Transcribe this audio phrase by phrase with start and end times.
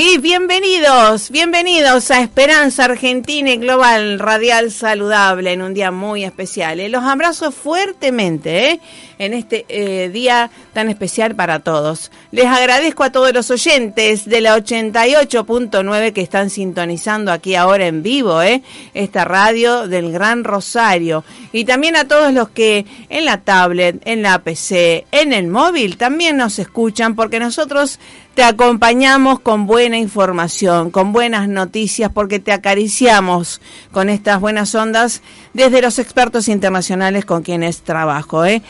[0.00, 6.78] Sí, bienvenidos, bienvenidos a Esperanza Argentina y Global Radial Saludable en un día muy especial.
[6.78, 6.88] ¿eh?
[6.88, 8.80] Los abrazo fuertemente ¿eh?
[9.18, 12.10] En este eh, día tan especial para todos.
[12.30, 18.02] Les agradezco a todos los oyentes de la 88.9 que están sintonizando aquí ahora en
[18.02, 18.62] vivo ¿eh?
[18.94, 24.22] esta radio del Gran Rosario y también a todos los que en la tablet, en
[24.22, 27.98] la PC, en el móvil también nos escuchan porque nosotros
[28.38, 35.22] te acompañamos con buena información, con buenas noticias, porque te acariciamos con estas buenas ondas
[35.54, 38.44] desde los expertos internacionales con quienes trabajo.
[38.44, 38.62] ¿eh?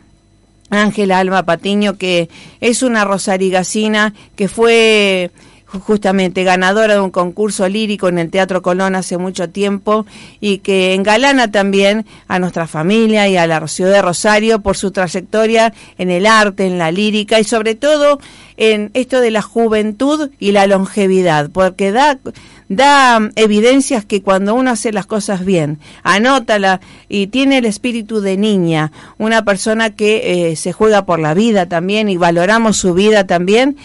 [0.70, 2.30] Ángela Alma Patiño, que
[2.60, 5.32] es una rosarigacina que fue
[5.68, 10.06] justamente ganadora de un concurso lírico en el Teatro Colón hace mucho tiempo
[10.40, 14.92] y que engalana también a nuestra familia y a la ciudad de Rosario por su
[14.92, 18.20] trayectoria en el arte, en la lírica y sobre todo
[18.56, 22.18] en esto de la juventud y la longevidad, porque da
[22.70, 28.38] da evidencias que cuando uno hace las cosas bien, anótala y tiene el espíritu de
[28.38, 33.26] niña, una persona que eh, se juega por la vida también y valoramos su vida
[33.26, 33.78] también,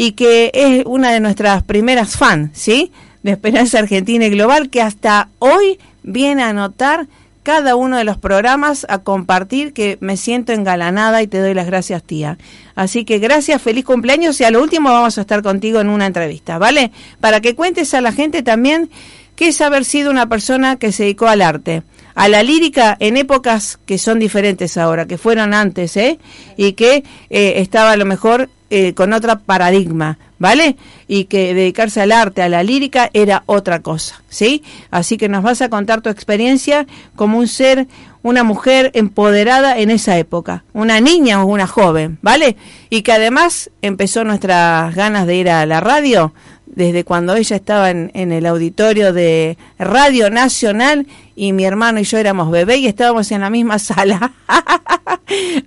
[0.00, 2.92] y que es una de nuestras primeras fans, ¿sí?
[3.24, 7.08] de Esperanza Argentina y Global, que hasta hoy viene a anotar
[7.42, 11.66] cada uno de los programas, a compartir, que me siento engalanada y te doy las
[11.66, 12.38] gracias, tía.
[12.76, 16.06] Así que gracias, feliz cumpleaños y a lo último vamos a estar contigo en una
[16.06, 16.92] entrevista, ¿vale?
[17.18, 18.90] Para que cuentes a la gente también
[19.34, 21.82] qué es haber sido una persona que se dedicó al arte
[22.18, 26.18] a la lírica en épocas que son diferentes ahora, que fueron antes, ¿eh?
[26.56, 30.74] Y que eh, estaba a lo mejor eh, con otro paradigma, ¿vale?
[31.06, 34.64] Y que dedicarse al arte, a la lírica, era otra cosa, ¿sí?
[34.90, 37.86] Así que nos vas a contar tu experiencia como un ser,
[38.22, 42.56] una mujer empoderada en esa época, una niña o una joven, ¿vale?
[42.90, 46.32] Y que además empezó nuestras ganas de ir a la radio
[46.74, 52.18] desde cuando ella estaba en, el auditorio de Radio Nacional y mi hermano y yo
[52.18, 54.32] éramos bebé y estábamos en la misma sala.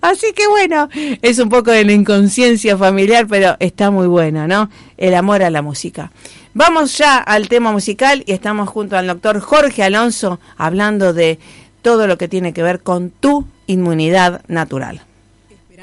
[0.01, 0.89] Así que bueno,
[1.21, 4.69] es un poco de la inconsciencia familiar, pero está muy bueno, ¿no?
[4.98, 6.12] El amor a la música.
[6.53, 11.39] Vamos ya al tema musical y estamos junto al doctor Jorge Alonso hablando de
[11.81, 15.01] todo lo que tiene que ver con tu inmunidad natural.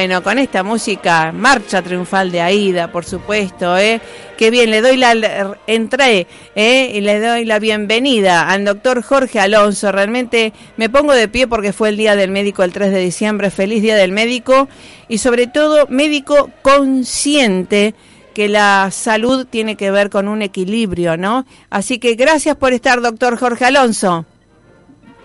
[0.00, 4.00] Bueno, con esta música, marcha triunfal de Aida, por supuesto, ¿eh?
[4.38, 6.92] Qué bien, le doy la, entré, ¿eh?
[6.94, 9.92] Y le doy la bienvenida al doctor Jorge Alonso.
[9.92, 13.50] Realmente me pongo de pie porque fue el Día del Médico el 3 de diciembre.
[13.50, 14.68] Feliz Día del Médico
[15.06, 17.94] y sobre todo médico consciente
[18.32, 21.44] que la salud tiene que ver con un equilibrio, ¿no?
[21.68, 24.24] Así que gracias por estar, doctor Jorge Alonso.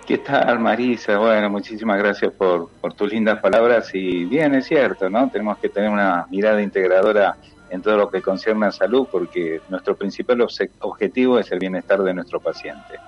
[0.05, 1.17] ¿Qué tal, Marisa?
[1.17, 5.31] Bueno, muchísimas gracias por, por tus lindas palabras y bien, es cierto, ¿no?
[5.31, 7.35] Tenemos que tener una mirada integradora
[7.71, 10.45] en todo lo que concierne a salud porque nuestro principal
[10.81, 12.99] objetivo es el bienestar de nuestro paciente.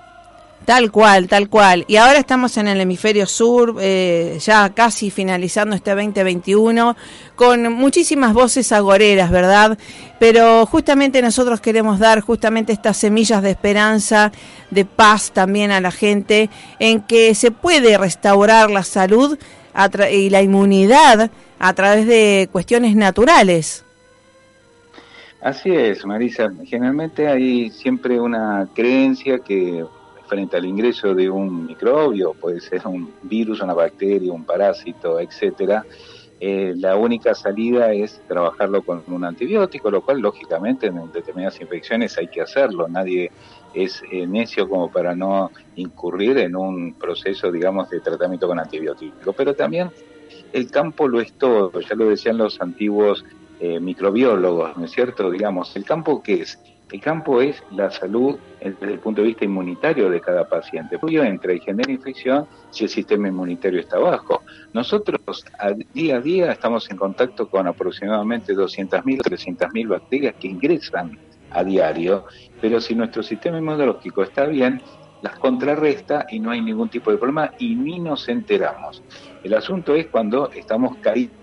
[0.68, 1.86] Tal cual, tal cual.
[1.88, 6.94] Y ahora estamos en el hemisferio sur, eh, ya casi finalizando este 2021,
[7.36, 9.78] con muchísimas voces agoreras, ¿verdad?
[10.18, 14.30] Pero justamente nosotros queremos dar justamente estas semillas de esperanza,
[14.70, 19.38] de paz también a la gente, en que se puede restaurar la salud
[20.12, 23.86] y la inmunidad a través de cuestiones naturales.
[25.40, 26.50] Así es, Marisa.
[26.66, 29.86] Generalmente hay siempre una creencia que
[30.28, 35.84] frente al ingreso de un microbio, puede ser un virus, una bacteria, un parásito, etcétera,
[36.40, 42.16] eh, la única salida es trabajarlo con un antibiótico, lo cual lógicamente en determinadas infecciones
[42.16, 42.86] hay que hacerlo.
[42.88, 43.32] Nadie
[43.74, 49.32] es eh, necio como para no incurrir en un proceso, digamos, de tratamiento con antibiótico.
[49.32, 49.90] Pero también
[50.52, 53.24] el campo lo es todo, ya lo decían los antiguos
[53.58, 55.30] eh, microbiólogos, ¿no es cierto?
[55.30, 56.60] Digamos, el campo qué es?
[56.90, 60.98] El campo es la salud desde el punto de vista inmunitario de cada paciente.
[60.98, 64.42] Porque entra y genera infección si el sistema inmunitario está bajo.
[64.72, 65.44] Nosotros
[65.92, 71.18] día a día estamos en contacto con aproximadamente 200.000 o 300.000 bacterias que ingresan
[71.50, 72.24] a diario,
[72.60, 74.82] pero si nuestro sistema inmunológico está bien,
[75.22, 79.02] las contrarresta y no hay ningún tipo de problema y ni nos enteramos.
[79.42, 81.34] El asunto es cuando estamos caídos.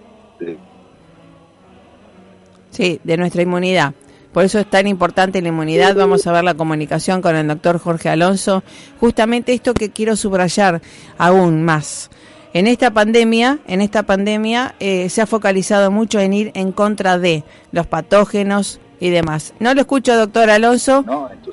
[2.69, 3.93] Sí, de nuestra inmunidad.
[4.35, 5.95] Por eso es tan importante la inmunidad.
[5.95, 8.63] Vamos a ver la comunicación con el doctor Jorge Alonso.
[8.99, 10.81] Justamente esto que quiero subrayar
[11.17, 12.09] aún más.
[12.53, 17.17] En esta pandemia, en esta pandemia eh, se ha focalizado mucho en ir en contra
[17.17, 19.53] de los patógenos, y demás.
[19.59, 21.05] No lo escucho, doctor Alonso.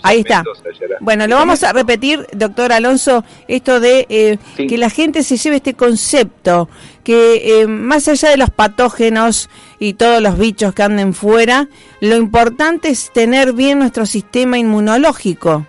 [0.03, 0.45] Ahí está.
[1.01, 5.57] Bueno, lo vamos a repetir, doctor Alonso, esto de eh, que la gente se lleve
[5.57, 6.69] este concepto,
[7.05, 11.69] que eh, más allá de los patógenos y todos los bichos que anden fuera,
[12.01, 15.67] lo importante es tener bien nuestro sistema inmunológico.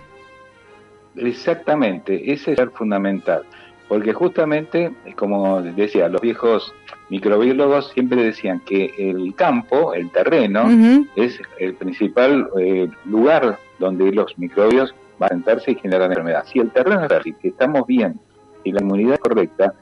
[1.16, 3.42] Exactamente, ese es el fundamental.
[3.88, 6.72] Porque justamente, como decía, los viejos
[7.10, 10.68] microbiólogos siempre decían que el campo, el terreno,
[11.16, 16.44] es el principal eh, lugar donde los microbios van a sentarse y generar enfermedad.
[16.50, 18.18] Si el terreno es fértil, que estamos bien
[18.64, 19.74] y la inmunidad es correcta,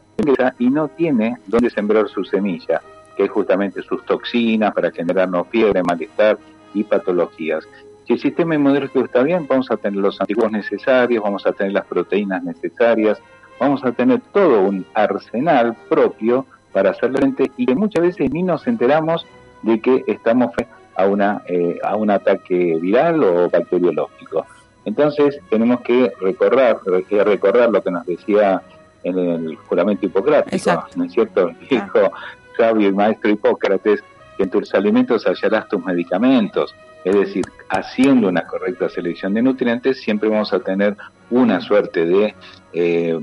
[0.58, 2.80] y no tiene dónde sembrar su semilla,
[3.16, 6.38] que es justamente sus toxinas para generarnos fiebre, malestar
[6.74, 7.66] y patologías.
[8.06, 11.72] Si el sistema inmunológico está bien, vamos a tener los anticuerpos necesarios, vamos a tener
[11.72, 13.20] las proteínas necesarias,
[13.62, 18.42] vamos a tener todo un arsenal propio para hacer frente y que muchas veces ni
[18.42, 19.24] nos enteramos
[19.62, 20.50] de que estamos
[20.96, 24.44] a, una, eh, a un ataque viral o bacteriológico.
[24.84, 26.76] Entonces tenemos que recorrer,
[27.24, 28.60] recordar lo que nos decía
[29.04, 31.52] en el juramento hipocrático, ¿no es cierto?
[31.70, 32.10] Dijo
[32.56, 34.02] sabio y maestro Hipócrates
[34.36, 36.74] que en tus alimentos hallarás tus medicamentos.
[37.04, 40.96] Es decir, haciendo una correcta selección de nutrientes, siempre vamos a tener
[41.30, 42.34] una suerte de,
[42.72, 43.18] eh,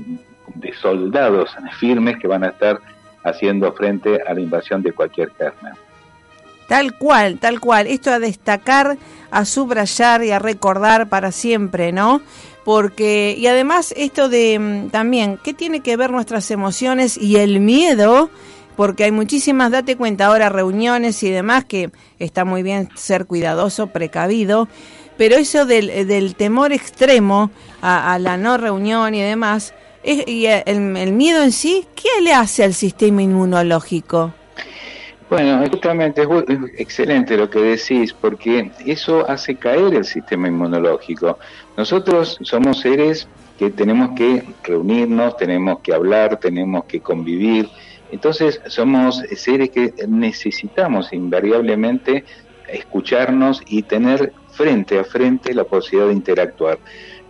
[0.54, 2.80] de soldados firmes que van a estar
[3.24, 5.74] haciendo frente a la invasión de cualquier germen.
[6.68, 7.86] Tal cual, tal cual.
[7.86, 8.96] Esto a destacar,
[9.30, 12.22] a subrayar y a recordar para siempre, ¿no?
[12.64, 17.60] Porque, y además esto de mm, también, ¿qué tiene que ver nuestras emociones y el
[17.60, 18.30] miedo?
[18.80, 23.88] porque hay muchísimas, date cuenta ahora, reuniones y demás, que está muy bien ser cuidadoso,
[23.88, 24.68] precavido,
[25.18, 27.50] pero eso del, temor extremo
[27.82, 32.74] a, la no reunión y demás, y el, miedo en sí, ¿qué le hace al
[32.74, 34.32] sistema inmunológico?
[35.28, 41.38] Bueno, justamente es excelente lo que decís, porque eso hace caer el sistema inmunológico.
[41.76, 43.28] Nosotros somos seres
[43.58, 47.68] que tenemos que reunirnos, tenemos que hablar, tenemos que convivir,
[48.10, 52.24] entonces somos seres que necesitamos invariablemente
[52.68, 56.78] escucharnos y tener frente a frente la posibilidad de interactuar.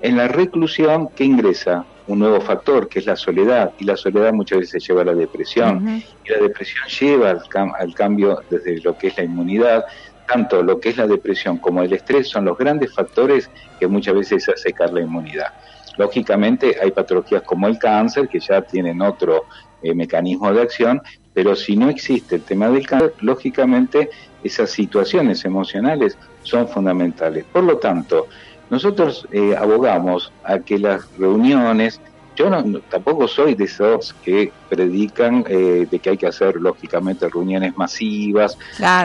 [0.00, 1.84] En la reclusión, ¿qué ingresa?
[2.10, 5.14] Un nuevo factor, que es la soledad, y la soledad muchas veces lleva a la
[5.14, 7.40] depresión, y la depresión lleva al,
[7.78, 9.84] al cambio desde lo que es la inmunidad,
[10.26, 13.48] tanto lo que es la depresión como el estrés son los grandes factores
[13.78, 15.52] que muchas veces hacen secar la inmunidad.
[15.98, 19.44] Lógicamente hay patologías como el cáncer que ya tienen otro
[19.80, 21.00] eh, mecanismo de acción,
[21.32, 24.10] pero si no existe el tema del cáncer, lógicamente
[24.42, 27.44] esas situaciones emocionales son fundamentales.
[27.52, 28.26] Por lo tanto,
[28.70, 32.00] nosotros eh, abogamos a que las reuniones,
[32.36, 37.28] yo no, tampoco soy de esos que predican eh, de que hay que hacer lógicamente
[37.28, 38.56] reuniones masivas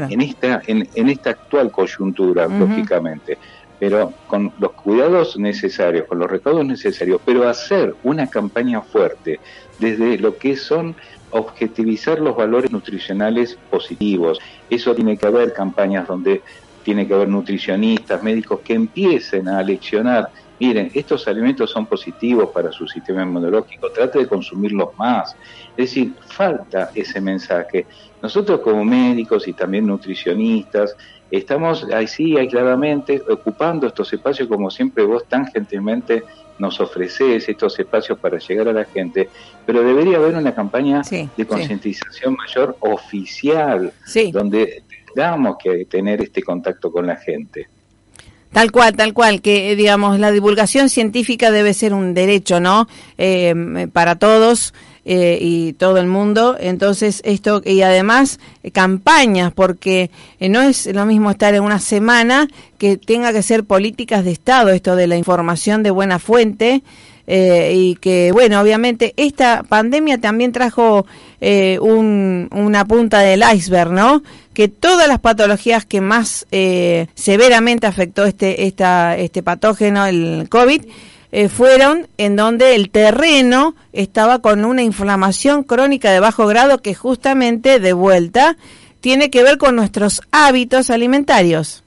[0.09, 3.37] en esta en, en esta actual coyuntura, lógicamente.
[3.77, 9.39] Pero con los cuidados necesarios, con los recaudos necesarios, pero hacer una campaña fuerte
[9.79, 10.95] desde lo que son
[11.31, 14.39] objetivizar los valores nutricionales positivos.
[14.69, 16.41] Eso tiene que haber campañas donde
[16.85, 22.71] tiene que haber nutricionistas, médicos que empiecen a leccionar, miren, estos alimentos son positivos para
[22.71, 25.35] su sistema inmunológico, trate de consumirlos más.
[25.75, 27.87] Es decir, falta ese mensaje.
[28.21, 30.95] Nosotros como médicos y también nutricionistas,
[31.31, 36.23] estamos así aisladamente ocupando estos espacios como siempre vos tan gentilmente
[36.57, 39.29] nos ofreces estos espacios para llegar a la gente,
[39.65, 43.91] pero debería haber una campaña de concientización mayor oficial,
[44.31, 44.83] donde
[45.15, 47.67] tengamos que tener este contacto con la gente.
[48.51, 52.87] Tal cual, tal cual, que eh, digamos la divulgación científica debe ser un derecho, ¿no?
[53.17, 54.73] Eh, para todos
[55.07, 56.57] eh, y todo el mundo.
[56.59, 61.77] Entonces, esto, y además eh, campañas, porque eh, no es lo mismo estar en una
[61.77, 62.47] semana
[62.79, 66.81] que tenga que ser políticas de Estado, esto de la información de buena fuente.
[67.27, 71.05] y que, bueno, obviamente esta pandemia también trajo
[71.81, 74.23] un, una punta del iceberg, ¿no?
[74.55, 76.47] Que todas las patologías que más
[77.13, 80.81] severamente afectó este, esta, este patógeno, el COVID,
[81.37, 86.95] eh, fueron en donde el terreno estaba con una inflamación crónica de bajo grado que
[86.95, 88.55] justamente de vuelta
[89.01, 91.83] tiene que ver con nuestros hábitos alimentarios.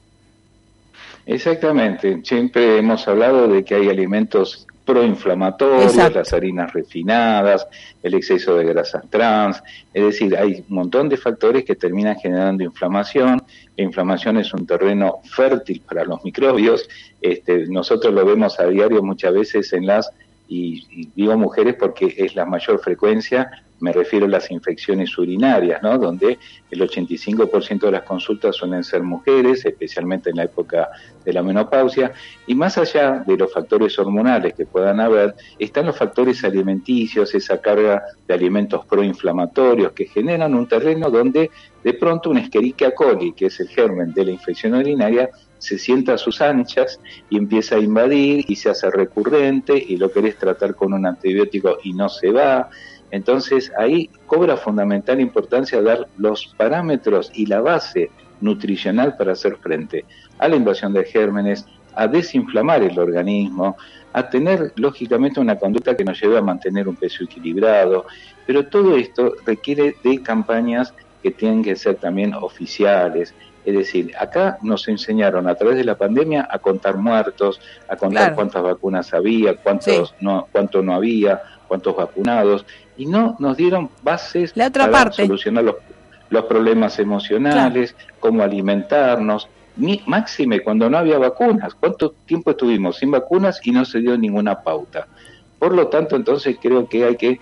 [1.25, 7.69] Exactamente, siempre hemos hablado de que hay alimentos proinflamatorios, las harinas refinadas,
[8.03, 12.65] el exceso de grasas trans, es decir, hay un montón de factores que terminan generando
[12.65, 13.43] inflamación.
[13.77, 16.89] La inflamación es un terreno fértil para los microbios.
[17.21, 20.11] Este, nosotros lo vemos a diario muchas veces en las,
[20.49, 23.51] y digo mujeres porque es la mayor frecuencia,
[23.81, 25.99] me refiero a las infecciones urinarias, ¿no?
[25.99, 26.39] donde
[26.71, 30.89] el 85% de las consultas suelen ser mujeres, especialmente en la época
[31.25, 32.13] de la menopausia,
[32.47, 37.61] y más allá de los factores hormonales que puedan haber, están los factores alimenticios, esa
[37.61, 41.51] carga de alimentos proinflamatorios que generan un terreno donde
[41.83, 46.15] de pronto un Escherichia coli, que es el germen de la infección urinaria, se sienta
[46.15, 47.01] a sus anchas
[47.31, 51.79] y empieza a invadir y se hace recurrente y lo querés tratar con un antibiótico
[51.83, 52.71] y no se va.
[53.11, 58.11] Entonces ahí cobra fundamental importancia dar los parámetros y la base
[58.41, 60.05] nutricional para hacer frente
[60.39, 63.77] a la invasión de gérmenes, a desinflamar el organismo,
[64.13, 68.07] a tener lógicamente una conducta que nos lleve a mantener un peso equilibrado,
[68.47, 73.35] pero todo esto requiere de campañas que tienen que ser también oficiales.
[73.69, 78.35] Es decir, acá nos enseñaron a través de la pandemia a contar muertos, a contar
[78.35, 82.65] cuántas vacunas había, cuántos no, cuánto no había, cuántos vacunados,
[82.97, 85.75] y no nos dieron bases para solucionar los,
[86.31, 89.51] los problemas emocionales, cómo alimentarnos,
[90.07, 91.75] máxime cuando no había vacunas.
[91.75, 95.07] ¿Cuánto tiempo estuvimos sin vacunas y no se dio ninguna pauta?
[95.59, 97.39] Por lo tanto, entonces creo que hay que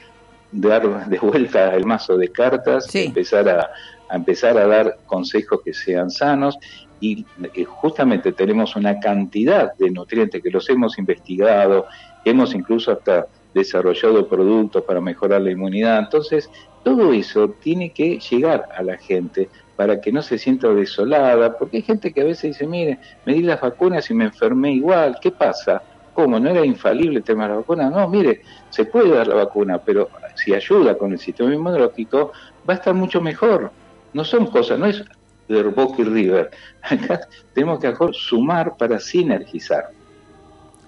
[0.50, 3.71] dar de vuelta el mazo de cartas, empezar a,
[4.15, 6.57] empezar a dar consejos que sean sanos
[7.01, 7.27] y
[7.67, 11.87] justamente tenemos una cantidad de nutrientes que los hemos investigado,
[12.25, 15.99] hemos incluso hasta desarrollado productos para mejorar la inmunidad.
[15.99, 16.51] Entonces,
[16.85, 21.79] todo eso tiene que llegar a la gente para que no se sienta desolada, porque
[21.79, 25.19] hay gente que a veces dice, mire, me di las vacunas y me enfermé igual,
[25.21, 25.83] ¿qué pasa?
[26.15, 26.41] ¿Cómo?
[26.41, 27.91] ¿No era infalible el tema de la vacuna?
[27.91, 32.33] No, mire, se puede dar la vacuna, pero si ayuda con el sistema inmunológico,
[32.69, 33.71] va a estar mucho mejor.
[34.17, 35.05] No son cosas, no es
[35.47, 36.51] de Boca y River.
[36.83, 39.91] Acá tenemos que sumar para sinergizar.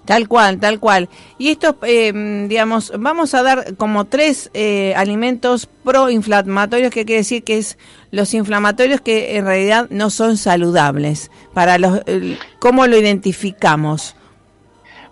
[0.03, 1.09] Tal cual, tal cual.
[1.37, 2.11] Y esto, eh,
[2.49, 7.77] digamos, vamos a dar como tres eh, alimentos proinflamatorios, que quiere decir que es
[8.09, 11.29] los inflamatorios que en realidad no son saludables.
[11.53, 12.01] Para los,
[12.57, 14.15] ¿Cómo lo identificamos?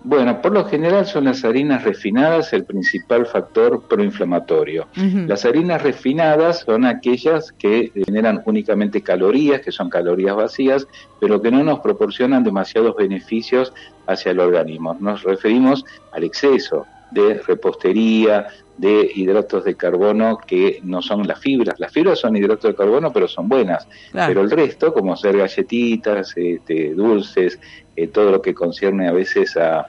[0.07, 4.87] Bueno, por lo general son las harinas refinadas el principal factor proinflamatorio.
[4.95, 10.87] Las harinas refinadas son aquellas que generan únicamente calorías, que son calorías vacías,
[11.19, 13.73] pero que no nos proporcionan demasiados beneficios
[14.05, 14.95] hacia el organismo.
[14.97, 15.83] Nos referimos
[16.13, 18.47] al exceso de repostería,
[18.77, 21.79] de hidratos de carbono que no son las fibras.
[21.79, 23.87] Las fibras son hidratos de carbono, pero son buenas.
[24.13, 27.59] Pero el resto, como hacer galletitas, este, dulces,
[27.95, 29.87] eh, todo lo que concierne a veces a,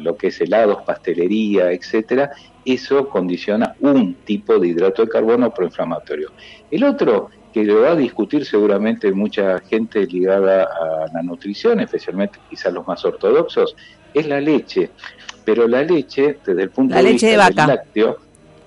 [0.00, 2.30] lo que es helados, pastelería, etcétera,
[2.64, 6.32] eso condiciona un tipo de hidrato de carbono proinflamatorio.
[6.70, 12.38] El otro que lo va a discutir seguramente mucha gente ligada a la nutrición, especialmente
[12.50, 13.74] quizás los más ortodoxos,
[14.12, 14.90] es la leche.
[15.42, 18.18] Pero la leche, desde el punto de vista del lácteo,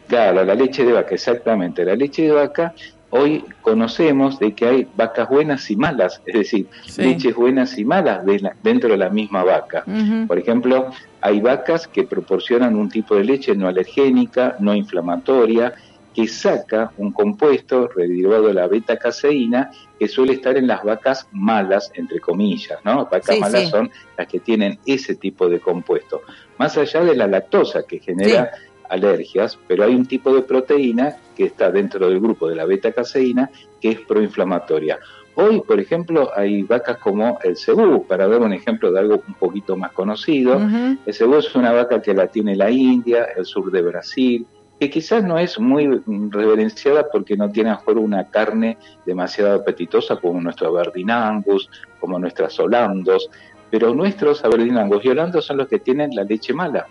[0.07, 2.73] claro, la leche de vaca, exactamente, la leche de vaca,
[3.11, 6.67] hoy conocemos de que hay vacas buenas y malas, es decir,
[6.97, 8.23] leches buenas y malas
[8.63, 9.83] dentro de la misma vaca.
[10.27, 10.91] Por ejemplo,
[11.21, 15.73] hay vacas que proporcionan un tipo de leche no alergénica, no inflamatoria,
[16.13, 21.91] que saca un compuesto derivado de la beta-caseína que suele estar en las vacas malas,
[21.93, 23.07] entre comillas, ¿no?
[23.09, 26.21] Vacas malas son las que tienen ese tipo de compuesto.
[26.57, 28.51] Más allá de la lactosa que genera
[28.89, 33.49] alergias, pero hay un tipo de proteína que está dentro del grupo de la beta-caseína
[33.79, 34.99] que es proinflamatoria.
[35.35, 39.35] Hoy, por ejemplo, hay vacas como el cebú, para dar un ejemplo de algo un
[39.35, 40.59] poquito más conocido.
[41.05, 44.45] El cebú es una vaca que la tiene la India, el sur de Brasil,
[44.79, 45.87] que quizás no es muy
[46.29, 52.59] reverenciada porque no tiene mejor una carne demasiado apetitosa como nuestro Aberdeen Angus, como nuestras
[52.59, 53.29] Holandos,
[53.69, 56.87] pero nuestros Aberdeen Angus y Holandos son los que tienen la leche mala.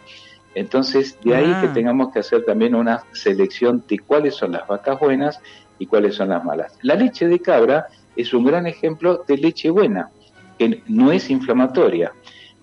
[0.55, 1.73] Entonces, de ahí que ah.
[1.73, 5.41] tengamos que hacer también una selección de cuáles son las vacas buenas
[5.79, 6.73] y cuáles son las malas.
[6.83, 10.11] La leche de cabra es un gran ejemplo de leche buena,
[10.59, 12.13] que no es inflamatoria.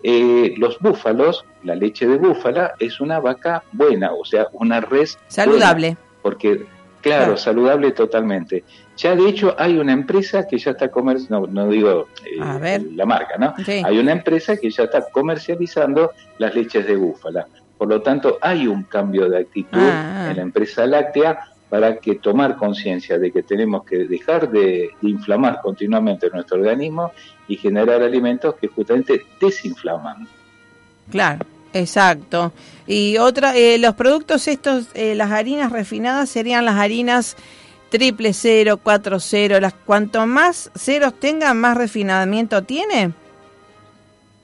[0.04, 5.18] Eh, los búfalos, la leche de búfala es una vaca buena, o sea, una res
[5.28, 5.98] saludable.
[6.22, 6.66] porque,
[7.02, 8.64] claro, saludable totalmente.
[8.98, 13.38] Ya de hecho hay una empresa que ya está comercializando, no, digo eh, la marca,
[13.38, 13.54] ¿no?
[13.84, 17.48] Hay una empresa que ya está comercializando las leches de búfala.
[17.78, 20.28] Por lo tanto, hay un cambio de actitud ah.
[20.30, 25.60] en la empresa láctea para que tomar conciencia de que tenemos que dejar de, inflamar
[25.62, 27.12] continuamente nuestro organismo
[27.48, 30.28] y generar alimentos que justamente desinflaman.
[31.12, 32.54] Claro, exacto.
[32.88, 37.36] Y otra, eh, los productos estos, eh, las harinas refinadas serían las harinas
[37.90, 43.12] triple cero, cuatro cero, las cuanto más ceros tengan, más refinamiento tiene.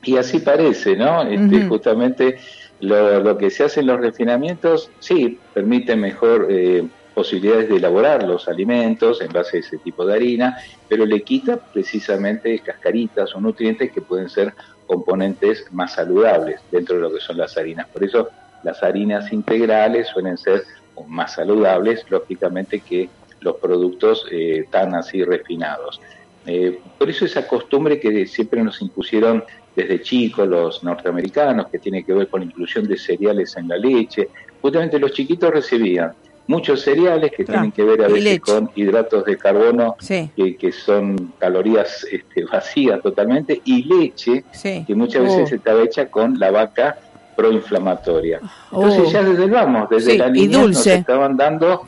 [0.03, 1.23] Y así parece, ¿no?
[1.23, 2.39] Este, Justamente
[2.81, 8.23] lo, lo, que se hace en los refinamientos, sí, permite mejor eh, posibilidades de elaborar
[8.23, 13.41] los alimentos en base a ese tipo de harina, pero le quita precisamente cascaritas o
[13.41, 14.53] nutrientes que pueden ser
[14.85, 17.87] componentes más saludables dentro de lo que son las harinas.
[17.87, 18.29] Por eso
[18.63, 20.63] las harinas integrales suelen ser
[21.07, 25.99] más saludables, lógicamente, que los productos eh, tan así refinados.
[26.45, 29.43] Eh, por eso esa costumbre que siempre nos impusieron
[29.75, 33.77] desde chicos los norteamericanos, que tiene que ver con la inclusión de cereales en la
[33.77, 34.30] leche,
[34.62, 36.13] justamente los chiquitos recibían
[36.47, 42.06] muchos cereales que tienen que ver a veces con hidratos de carbono que, son calorías
[42.12, 45.56] este, vacías totalmente y leche que muchas veces oh.
[45.56, 46.97] estaba hecha con la vaca
[47.36, 48.41] proinflamatoria.
[48.71, 49.12] Entonces oh.
[49.12, 51.84] ya desde el vamos, desde la niñez nos estaban dando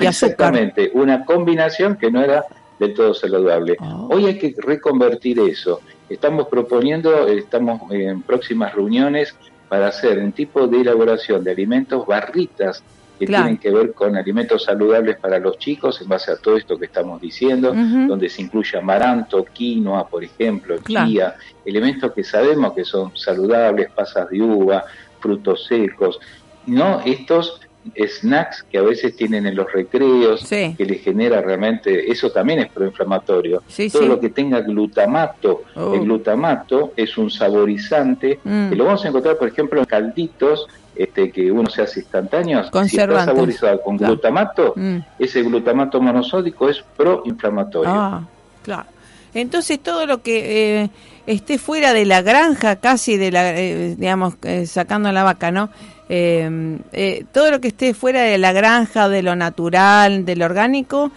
[0.00, 2.44] exactamente una combinación que no era
[2.78, 3.76] del todo saludable.
[3.80, 4.08] Oh.
[4.12, 5.80] Hoy hay que reconvertir eso.
[6.08, 9.34] Estamos proponiendo, estamos en próximas reuniones
[9.68, 12.82] para hacer un tipo de elaboración de alimentos, barritas
[13.18, 16.78] que tienen que ver con alimentos saludables para los chicos en base a todo esto
[16.78, 21.34] que estamos diciendo, donde se incluye amaranto, quinoa, por ejemplo, chía,
[21.64, 24.84] elementos que sabemos que son saludables, pasas de uva,
[25.18, 26.20] frutos secos,
[26.66, 27.60] no estos
[27.94, 32.68] snacks que a veces tienen en los recreos, que les genera realmente, eso también es
[32.68, 33.62] proinflamatorio.
[33.92, 36.00] Todo lo que tenga glutamato, el oh.
[36.00, 38.70] glutamato es un saborizante, mm.
[38.70, 42.70] que lo vamos a encontrar, por ejemplo, en calditos este, que uno se hace instantáneos,
[42.88, 44.98] si está saborizado con glutamato, mm.
[45.18, 47.92] ese glutamato monosódico es proinflamatorio.
[47.92, 48.26] Ah,
[48.62, 48.86] claro.
[49.34, 50.90] Entonces todo lo que eh,
[51.26, 55.68] esté fuera de la granja, casi de la, eh, digamos, eh, sacando la vaca, ¿no?
[56.08, 61.10] Todo lo que esté fuera de la granja, de lo natural, de lo orgánico,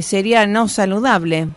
[0.00, 1.48] sería no saludable.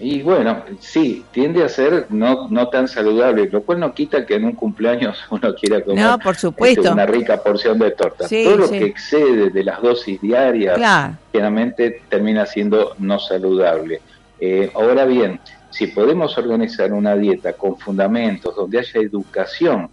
[0.00, 4.36] Y bueno, sí, tiende a ser no, no tan saludable, lo cual no quita que
[4.36, 6.82] en un cumpleaños uno quiera comer no, por supuesto.
[6.82, 8.28] Este, una rica porción de torta.
[8.28, 10.78] Todo lo que excede de las dosis diarias,
[11.32, 14.00] generalmente termina siendo no saludable.
[14.40, 19.88] Eh, ahora bien, si podemos organizar una dieta con fundamentos, donde haya educación,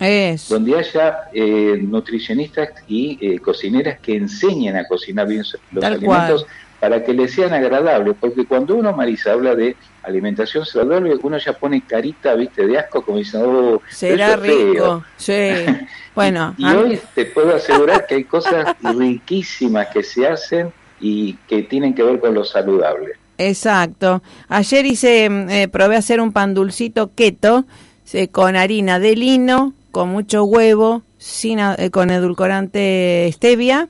[0.50, 6.46] donde haya eh, nutricionistas y eh, cocineras que enseñen a cocinar bien los alimentos,
[6.80, 11.54] para que les sean agradables, porque cuando uno, Marisa, habla de alimentación saludable, uno ya
[11.54, 15.50] pone carita, viste, de asco, como diciendo, oh, será rico, sí.
[16.14, 21.64] Bueno, y, hoy te puedo asegurar que hay cosas riquísimas que se hacen y que
[21.64, 23.14] tienen que ver con lo saludable.
[23.38, 24.22] Exacto.
[24.48, 27.66] Ayer hice, eh, probé hacer un pan dulcito keto
[28.32, 33.90] con harina de lino, con mucho huevo, sin, eh, con edulcorante stevia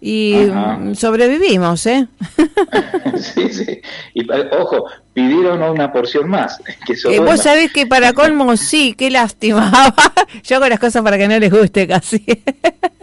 [0.00, 0.46] y
[0.94, 2.06] sobrevivimos, ¿eh?
[3.18, 3.80] sí, sí.
[4.14, 6.60] Y ojo, pidieron una porción más.
[6.86, 9.72] Que eh, vos sabés que para colmo sí, qué lástima.
[10.44, 12.24] Yo hago las cosas para que no les guste casi.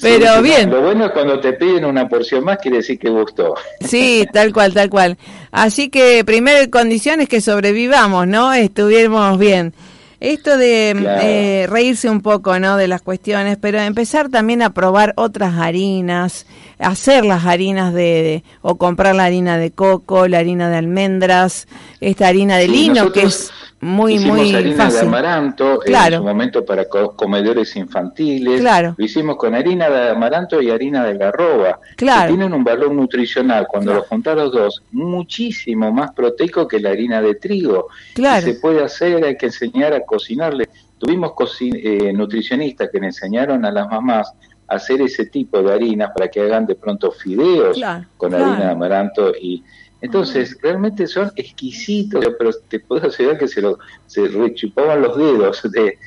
[0.00, 0.70] Pero bien.
[0.70, 3.54] Lo bueno es cuando te piden una porción más, quiere decir que gustó.
[3.80, 5.16] Sí, tal cual, tal cual.
[5.52, 8.52] Así que primera condición es que sobrevivamos, ¿no?
[8.52, 9.72] Estuvimos bien.
[10.18, 12.76] Esto de eh, reírse un poco, ¿no?
[12.76, 16.46] De las cuestiones, pero empezar también a probar otras harinas,
[16.78, 21.68] hacer las harinas de, o comprar la harina de coco, la harina de almendras,
[22.00, 26.86] esta harina de lino que es muy, muy harina de amaranto en su momento para
[26.88, 28.60] comedores infantiles.
[28.60, 28.94] Claro.
[28.96, 31.78] Lo hicimos con harina de amaranto y harina de garroba.
[31.96, 32.22] Claro.
[32.22, 36.90] Que tienen un valor nutricional, cuando lo juntan los dos, muchísimo más proteico que la
[36.90, 37.88] harina de trigo.
[38.14, 38.44] Claro.
[38.44, 40.68] se puede hacer, hay que enseñar a cocinarle.
[40.98, 44.32] Tuvimos eh, nutricionistas que le enseñaron a las mamás
[44.68, 47.78] hacer ese tipo de harina para que hagan de pronto fideos
[48.16, 49.62] con harina de amaranto y
[50.02, 55.62] entonces, realmente son exquisitos, pero te puedo asegurar que se, lo, se rechupaban los dedos
[55.72, 55.98] de,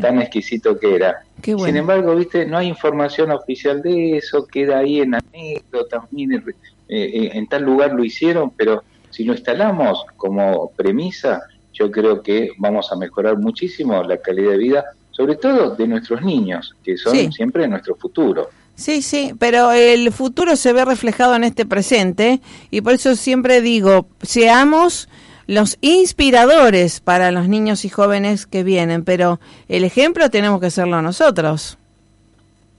[0.00, 1.22] tan exquisito que era.
[1.42, 6.48] Sin embargo, viste, no hay información oficial de eso, queda ahí en anécdotas, eh,
[6.88, 12.52] eh, en tal lugar lo hicieron, pero si lo instalamos como premisa, yo creo que
[12.58, 14.84] vamos a mejorar muchísimo la calidad de vida,
[15.16, 18.50] sobre todo de nuestros niños, que son siempre nuestro futuro.
[18.74, 23.60] Sí, sí, pero el futuro se ve reflejado en este presente y por eso siempre
[23.60, 25.08] digo, seamos
[25.46, 31.00] los inspiradores para los niños y jóvenes que vienen, pero el ejemplo tenemos que serlo
[31.02, 31.78] nosotros.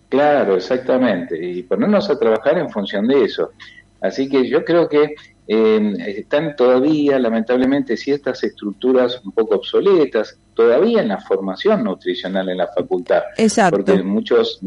[0.09, 3.51] Claro, exactamente, y ponernos a trabajar en función de eso.
[4.01, 5.15] Así que yo creo que
[5.47, 12.57] eh, están todavía, lamentablemente, ciertas estructuras un poco obsoletas, todavía en la formación nutricional en
[12.57, 13.23] la facultad.
[13.37, 13.77] Exacto.
[13.77, 14.59] Porque muchos,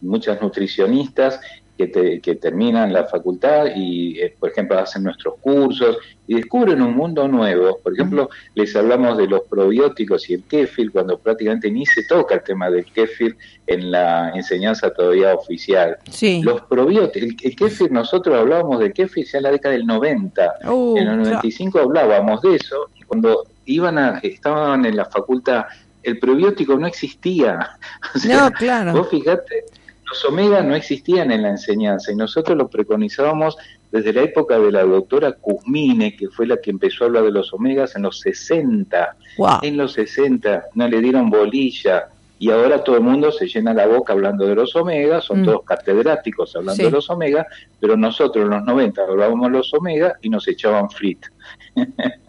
[0.00, 1.40] muchas nutricionistas
[1.76, 6.94] que, que terminan la facultad y, eh, por ejemplo, hacen nuestros cursos y descubren un
[6.94, 7.78] mundo nuevo.
[7.82, 12.36] Por ejemplo, les hablamos de los probióticos y el kéfir, cuando prácticamente ni se toca
[12.36, 15.96] el tema del kéfir en la enseñanza todavía oficial.
[16.10, 16.42] Sí.
[16.42, 20.54] Los probióticos, el, kéfir, nosotros hablábamos de kéfir ya en la década del 90.
[20.70, 22.88] Uh, en el 95 hablábamos de eso.
[23.06, 25.64] Cuando iban a, estaban en la facultad,
[26.04, 27.70] el probiótico no existía.
[28.28, 28.92] no, claro.
[28.92, 29.64] Vos fíjate
[30.14, 33.56] los omega no existían en la enseñanza y nosotros lo preconizábamos
[33.90, 37.32] desde la época de la doctora Kuzmine, que fue la que empezó a hablar de
[37.32, 39.16] los omegas en los 60.
[39.62, 43.88] En los 60 no le dieron bolilla y ahora todo el mundo se llena la
[43.88, 45.44] boca hablando de los omegas, son mm.
[45.46, 47.46] todos catedráticos hablando de los omegas,
[47.80, 51.26] pero nosotros en los 90 hablábamos de los omegas y nos echaban frit.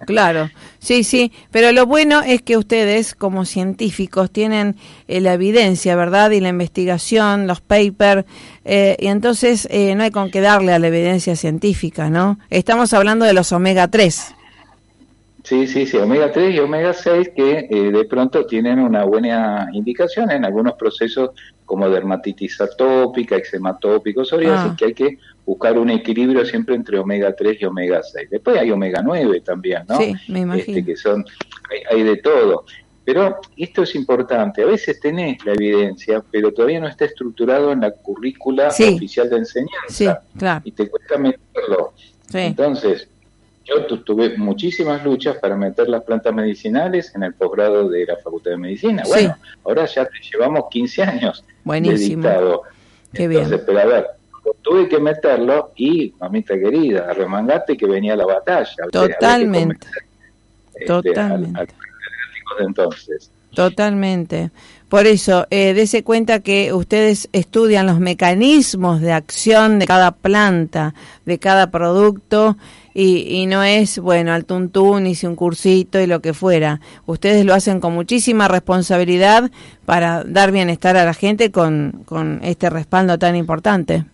[0.05, 4.75] Claro, sí, sí, pero lo bueno es que ustedes como científicos tienen
[5.07, 6.29] eh, la evidencia, ¿verdad?
[6.29, 8.25] Y la investigación, los papers,
[8.65, 12.37] eh, y entonces eh, no hay con qué darle a la evidencia científica, ¿no?
[12.51, 14.35] Estamos hablando de los omega 3.
[15.45, 19.69] Sí, sí, sí, omega 3 y omega 6 que eh, de pronto tienen una buena
[19.73, 21.29] indicación en algunos procesos
[21.65, 24.75] como dermatitis atópica, eczema atópico, psoriasis, ah.
[24.75, 28.29] que hay que buscar un equilibrio siempre entre omega 3 y omega 6.
[28.29, 29.97] Después hay omega 9 también, ¿no?
[29.97, 30.77] Sí, me imagino.
[30.77, 31.25] Este, que son,
[31.91, 32.65] hay, de todo.
[33.03, 37.81] Pero esto es importante, a veces tenés la evidencia, pero todavía no está estructurado en
[37.81, 39.87] la currícula oficial de enseñanza.
[39.89, 40.07] Sí,
[40.39, 40.61] claro.
[40.65, 41.93] Y te cuesta meterlo.
[42.31, 42.39] Sí.
[42.39, 43.07] Entonces,
[43.65, 48.51] yo tuve muchísimas luchas para meter las plantas medicinales en el posgrado de la Facultad
[48.51, 49.03] de Medicina.
[49.07, 52.27] Bueno, ahora ya te llevamos 15 años Buenísimo.
[52.27, 52.59] de
[53.13, 54.07] Qué Entonces, pero a ver,
[54.61, 58.87] tuve que meterlo y, mamita querida, remangate que venía la batalla.
[58.91, 59.87] Totalmente.
[60.73, 61.73] Este, Totalmente.
[62.59, 63.31] entonces.
[63.53, 64.51] Totalmente.
[64.89, 70.93] Por eso, eh, dese cuenta que ustedes estudian los mecanismos de acción de cada planta,
[71.25, 72.55] de cada producto,
[72.97, 76.79] y, no es, bueno, al tuntún, hice un cursito y lo que fuera.
[77.05, 79.51] Ustedes lo hacen con muchísima responsabilidad
[79.85, 84.05] para dar bienestar a la gente con, con este respaldo tan importante.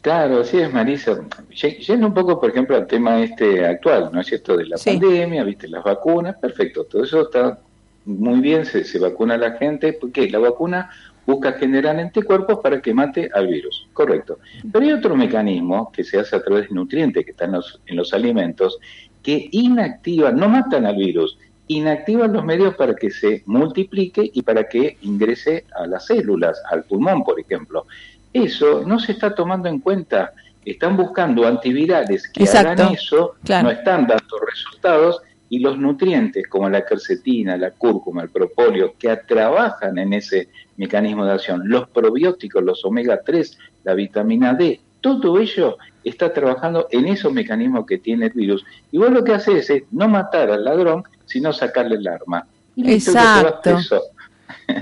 [0.00, 1.20] Claro, sí es Marisa.
[1.50, 4.56] Yendo un poco, por ejemplo, al tema este actual, ¿no es cierto?
[4.56, 7.58] De la pandemia, viste, las vacunas, perfecto, todo eso está
[8.06, 10.90] muy bien, se, se vacuna a la gente, porque la vacuna
[11.30, 14.38] busca generar anticuerpos para que mate al virus, correcto.
[14.72, 17.54] Pero hay otro mecanismo que se hace a través de nutrientes que están
[17.86, 18.78] en los, alimentos
[19.22, 24.68] que inactivan, no matan al virus, inactivan los medios para que se multiplique y para
[24.68, 27.86] que ingrese a las células, al pulmón, por ejemplo.
[28.32, 30.32] Eso no se está tomando en cuenta.
[30.64, 36.84] Están buscando antivirales que hagan eso, no están dando resultados y los nutrientes como la
[36.84, 42.84] quercetina, la cúrcuma, el propóleo, que trabajan en ese mecanismo de acción, los probióticos, los
[42.84, 48.32] omega 3, la vitamina D, todo ello está trabajando en esos mecanismos que tiene el
[48.32, 48.64] virus.
[48.92, 52.46] Y vos lo que haces es no matar al ladrón, sino sacarle el arma.
[52.76, 53.76] Exacto.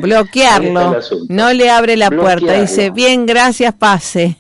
[0.00, 0.98] Bloquearlo.
[1.28, 2.60] No le abre la puerta.
[2.60, 4.36] Dice, bien, gracias, pase.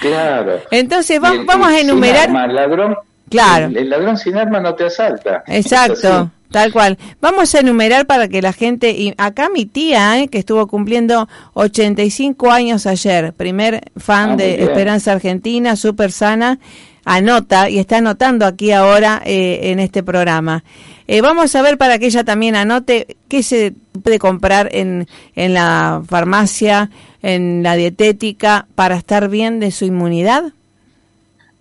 [0.00, 0.60] Claro.
[0.70, 2.30] Entonces vamos a enumerar...
[2.30, 2.96] ladrón
[3.28, 3.66] Claro.
[3.66, 5.42] El, ladrón sin arma no te asalta.
[5.46, 6.30] Exacto.
[6.50, 6.98] Tal cual.
[7.20, 11.28] Vamos a enumerar para que la gente, y acá mi tía, eh, que estuvo cumpliendo
[11.54, 16.60] 85 años ayer, primer fan ah, de Esperanza Argentina, súper sana,
[17.04, 20.62] anota y está anotando aquí ahora eh, en este programa.
[21.06, 25.54] Eh, vamos a ver para que ella también anote qué se puede comprar en, en
[25.54, 26.90] la farmacia,
[27.22, 30.52] en la dietética, para estar bien de su inmunidad.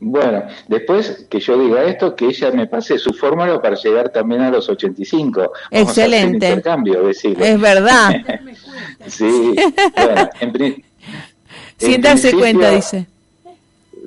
[0.05, 4.41] Bueno, después que yo diga esto, que ella me pase su fórmula para llegar también
[4.41, 5.51] a los 85.
[5.71, 6.47] Excelente.
[6.49, 8.13] intercambio, Es verdad.
[9.07, 9.55] sí,
[9.95, 10.83] bueno, en,
[11.77, 13.07] Sin darse cuenta, dice.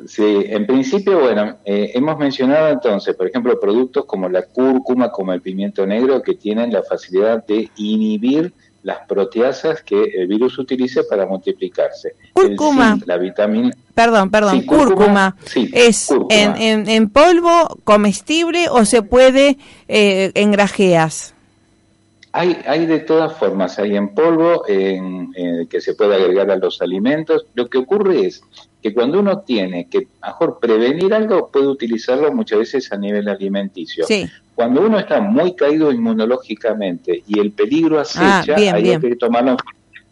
[0.07, 5.33] Sí, en principio, bueno, eh, hemos mencionado entonces, por ejemplo, productos como la cúrcuma, como
[5.33, 11.03] el pimiento negro, que tienen la facilidad de inhibir las proteasas que el virus utilice
[11.05, 12.15] para multiplicarse.
[12.33, 12.99] Cúrcuma.
[13.05, 13.73] la vitamina.
[13.95, 15.37] Perdón, perdón, cúrcuma.
[15.73, 21.35] ¿Es En, en, polvo comestible o se puede eh, en grajeas?
[22.31, 26.57] Hay, hay de todas formas, hay en polvo en, eh, que se puede agregar a
[26.57, 27.47] los alimentos.
[27.55, 28.43] Lo que ocurre es
[28.87, 34.05] que cuando uno tiene que mejor prevenir algo, puede utilizarlo muchas veces a nivel alimenticio.
[34.07, 34.31] Sí.
[34.55, 39.57] Cuando uno está muy caído inmunológicamente y el peligro acecha, ah, hay que tomarlo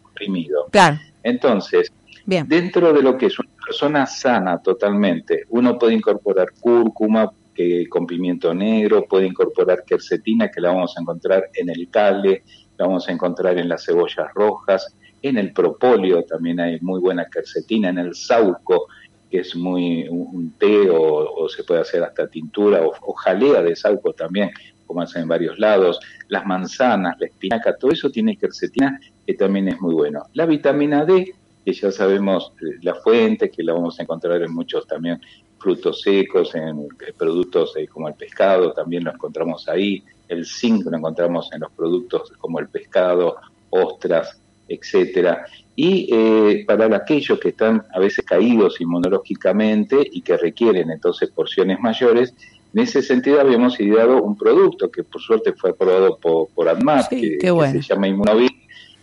[0.03, 0.67] comprimido.
[0.71, 0.99] Claro.
[1.23, 1.89] Entonces,
[2.25, 8.05] dentro de lo que es una persona sana totalmente, uno puede incorporar cúrcuma que, con
[8.05, 12.43] pimiento negro, puede incorporar quercetina, que la vamos a encontrar en el cale,
[12.77, 14.93] la vamos a encontrar en las cebollas rojas,
[15.27, 18.87] en el propóleo también hay muy buena quercetina, en el sauco,
[19.29, 24.13] que es muy un, té o, se puede hacer hasta tintura o, jalea de sauco
[24.13, 24.51] también,
[24.85, 29.67] como hacen en varios lados, las manzanas, la espinaca, todo eso tiene quercetina que también
[29.67, 30.23] es muy bueno.
[30.33, 31.33] La vitamina D,
[31.65, 35.19] que ya sabemos eh, la fuente, que la vamos a encontrar en muchos también
[35.57, 40.95] frutos secos, en productos eh, como el pescado, también lo encontramos ahí, el zinc lo
[40.95, 43.37] encontramos en los productos como el pescado,
[43.71, 45.45] ostras, etcétera.
[45.75, 51.79] Y eh, para aquellos que están a veces caídos inmunológicamente y que requieren entonces porciones
[51.79, 52.33] mayores,
[52.73, 56.67] en ese sentido habíamos ideado un producto que por suerte fue aprobado por, por
[57.09, 58.53] que, se llama Inmunovit,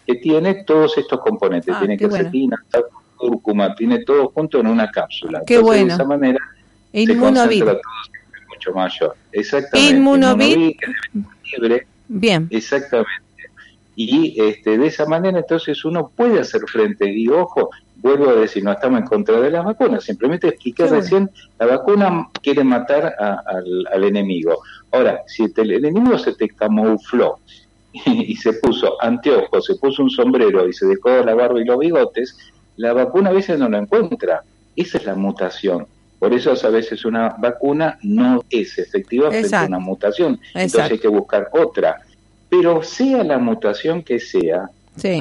[0.06, 2.56] que tiene todos estos componentes, ah, tiene quercetina,
[3.16, 5.42] cúrcuma, tiene todo junto en una cápsula.
[5.46, 5.88] Qué bueno.
[5.88, 6.38] De esa manera
[6.92, 7.58] Inmunovit.
[7.58, 9.16] se concentra todo mucho mayor.
[9.32, 9.96] Exactamente.
[9.96, 10.80] Inmunovit.
[11.52, 11.86] Libre.
[12.08, 12.48] Bien.
[12.50, 13.31] Exactamente
[13.94, 17.12] y este, de esa manera entonces uno puede hacer frente.
[17.12, 21.30] Y ojo, vuelvo a decir, no estamos en contra de las vacunas, simplemente expliqué recién,
[21.58, 24.62] la vacuna quiere matar al, enemigo.
[24.90, 27.38] Ahora, si el, enemigo se te camufló
[27.92, 31.78] y, se puso anteojos, se puso un sombrero y se dejó la barba y los
[31.78, 32.36] bigotes,
[32.76, 34.42] la vacuna a veces no lo encuentra.
[34.74, 35.86] Esa es la mutación.
[36.18, 40.40] Por eso a veces una vacuna no es efectiva frente a una mutación.
[40.54, 42.00] Entonces hay que buscar otra
[42.52, 44.68] pero sea la mutación que sea,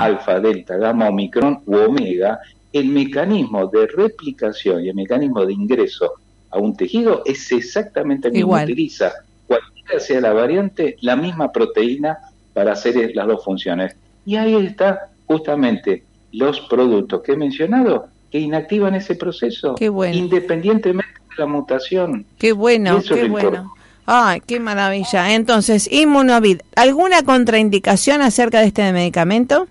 [0.01, 2.41] alfa, delta, gamma, omicron u omega,
[2.73, 6.11] el mecanismo de replicación y el mecanismo de ingreso
[6.49, 8.53] a un tejido es exactamente el mismo.
[8.53, 9.13] Utiliza,
[9.47, 12.17] cualquiera sea la variante, la misma proteína
[12.53, 13.95] para hacer las dos funciones.
[14.25, 21.35] Y ahí está justamente los productos que he mencionado que inactivan ese proceso, independientemente de
[21.37, 22.25] la mutación.
[22.37, 23.71] Qué bueno, qué bueno.
[24.13, 25.33] Ay, qué maravilla.
[25.33, 29.69] Entonces, Inmunovid, ¿alguna contraindicación acerca de este medicamento?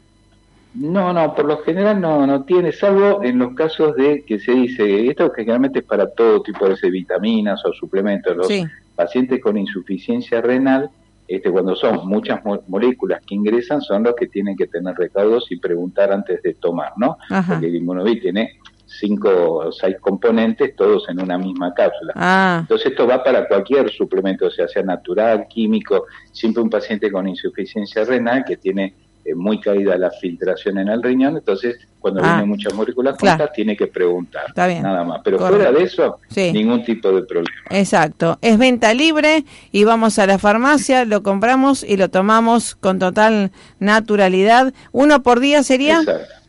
[0.72, 4.52] No, no, por lo general no, no tiene, salvo en los casos de que se
[4.52, 8.34] dice, esto generalmente es para todo tipo de vitaminas o suplementos.
[8.34, 8.48] Los
[8.96, 10.88] pacientes con insuficiencia renal,
[11.28, 15.56] este, cuando son muchas moléculas que ingresan, son los que tienen que tener recaudos y
[15.56, 17.18] preguntar antes de tomar, ¿no?
[17.46, 18.52] Porque el Inmunovid tiene
[18.98, 22.12] cinco o seis componentes, todos en una misma cápsula.
[22.16, 22.58] Ah.
[22.62, 28.04] Entonces esto va para cualquier suplemento, sea, sea natural, químico, siempre un paciente con insuficiencia
[28.04, 32.36] renal que tiene eh, muy caída la filtración en el riñón, entonces cuando ah.
[32.36, 35.20] viene muchas moléculas juntas tiene que preguntar, nada más.
[35.22, 37.60] Pero fuera de eso, ningún tipo de problema.
[37.68, 42.98] Exacto, es venta libre y vamos a la farmacia, lo compramos y lo tomamos con
[42.98, 44.72] total naturalidad.
[44.90, 46.00] ¿Uno por día sería?
[46.00, 46.39] Exacto.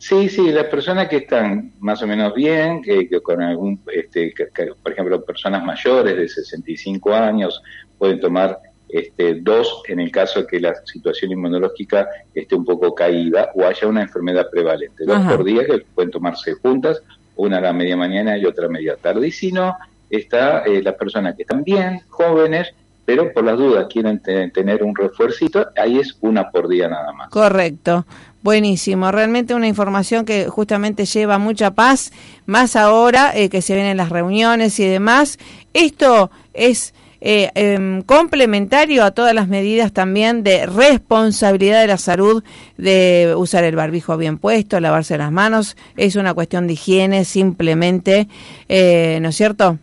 [0.00, 4.32] Sí, sí, las personas que están más o menos bien, que, con algún, este,
[4.82, 7.62] por ejemplo, personas mayores de 65 años
[7.98, 8.58] pueden tomar
[8.88, 13.66] este, dos en el caso de que la situación inmunológica esté un poco caída o
[13.66, 15.04] haya una enfermedad prevalente.
[15.04, 17.02] Dos por día que pueden tomarse juntas,
[17.36, 19.28] una a la media mañana y otra a media tarde.
[19.28, 19.76] Y si no,
[20.08, 22.72] está eh, las personas que están bien, jóvenes,
[23.04, 27.28] pero por las dudas quieren tener un refuercito, ahí es una por día nada más.
[27.28, 28.06] Correcto.
[28.42, 32.10] Buenísimo, realmente una información que justamente lleva mucha paz,
[32.46, 35.38] más ahora eh, que se vienen las reuniones y demás.
[35.74, 42.42] Esto es eh, em, complementario a todas las medidas también de responsabilidad de la salud,
[42.78, 48.26] de usar el barbijo bien puesto, lavarse las manos, es una cuestión de higiene simplemente,
[48.70, 49.78] eh, ¿no es cierto?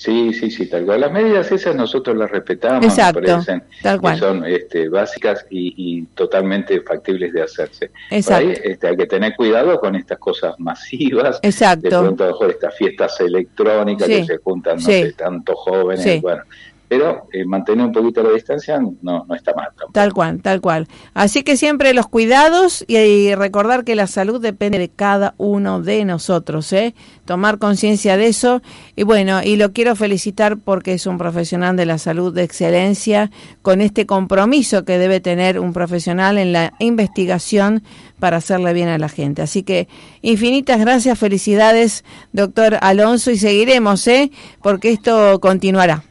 [0.00, 1.02] Sí, sí, sí, tal cual.
[1.02, 7.34] Las medidas esas nosotros las respetamos, Exacto, parecen que son este, básicas y, totalmente factibles
[7.34, 7.90] de hacerse.
[8.10, 8.48] Exacto.
[8.48, 11.38] Ahí, este, hay que tener cuidado con estas cosas masivas.
[11.42, 11.82] Exacto.
[11.82, 16.22] De pronto, mejor estas fiestas electrónicas que se juntan, no sé, tantos jóvenes.
[16.22, 16.44] Bueno,
[16.90, 19.68] pero eh, mantener un poquito la distancia no, no está mal.
[19.92, 20.88] Tal cual, tal cual.
[21.14, 26.04] Así que siempre los cuidados y, recordar que la salud depende de cada uno de
[26.04, 26.96] nosotros, ¿eh?
[27.26, 28.60] Tomar conciencia de eso.
[28.96, 33.30] Y bueno, y lo quiero felicitar porque es un profesional de la salud de excelencia,
[33.62, 37.84] con este compromiso que debe tener un profesional en la investigación
[38.18, 39.42] para hacerle bien a la gente.
[39.42, 39.86] Así que
[40.22, 44.32] infinitas gracias, felicidades, doctor Alonso, y seguiremos, ¿eh?
[44.60, 46.09] Porque esto continuará.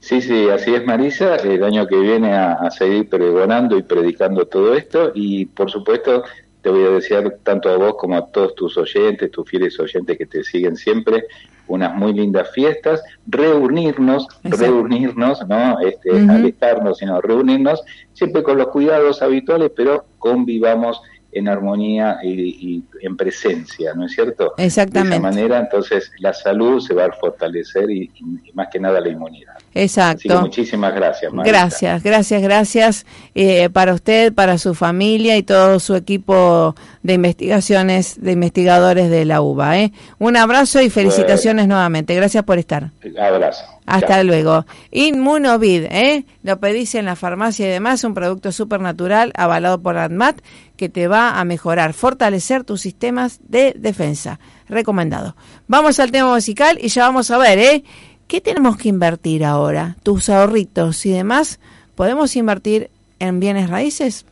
[0.00, 4.74] Sí, sí, así es Marisa, el año que viene a, seguir pregonando y predicando todo
[4.74, 5.12] esto.
[5.14, 6.24] Y por supuesto
[6.62, 10.16] te voy a desear tanto a vos como a todos tus oyentes, tus fieles oyentes
[10.16, 11.26] que te siguen siempre,
[11.66, 19.20] unas muy lindas fiestas, reunirnos, reunirnos, no este, alejarnos, sino reunirnos, siempre con los cuidados
[19.22, 21.00] habituales, pero convivamos
[21.34, 24.54] en armonía y, en presencia, ¿no es cierto?
[24.56, 25.10] Exactamente.
[25.10, 28.10] De esa manera, entonces, la salud se va a fortalecer y,
[28.54, 29.54] más que nada la inmunidad.
[29.74, 30.40] Exacto.
[30.40, 31.32] muchísimas gracias.
[31.32, 38.22] Gracias, gracias, gracias eh, para usted, para su familia y todo su equipo de investigaciones,
[38.22, 39.78] de investigadores de la UBA.
[39.80, 39.92] ¿eh?
[40.18, 42.14] Un abrazo y felicitaciones nuevamente.
[42.14, 42.90] Gracias por estar.
[43.20, 43.64] Abrazo.
[43.86, 44.64] Hasta luego.
[44.92, 46.24] Inmunovid, ¿eh?
[46.42, 50.40] lo pedís en la farmacia y demás, un producto supernatural avalado por ADMAT
[50.76, 54.40] que te va a mejorar, fortalecer tus sistemas de defensa.
[54.68, 55.36] Recomendado.
[55.68, 57.84] Vamos al tema musical y ya vamos a ver, ¿eh?
[58.26, 59.96] ¿Qué tenemos que invertir ahora?
[60.02, 61.60] Tus ahorritos y demás,
[61.94, 64.26] ¿podemos invertir en bienes raíces?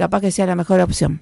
[0.00, 1.20] capaz que sea la mejor opción.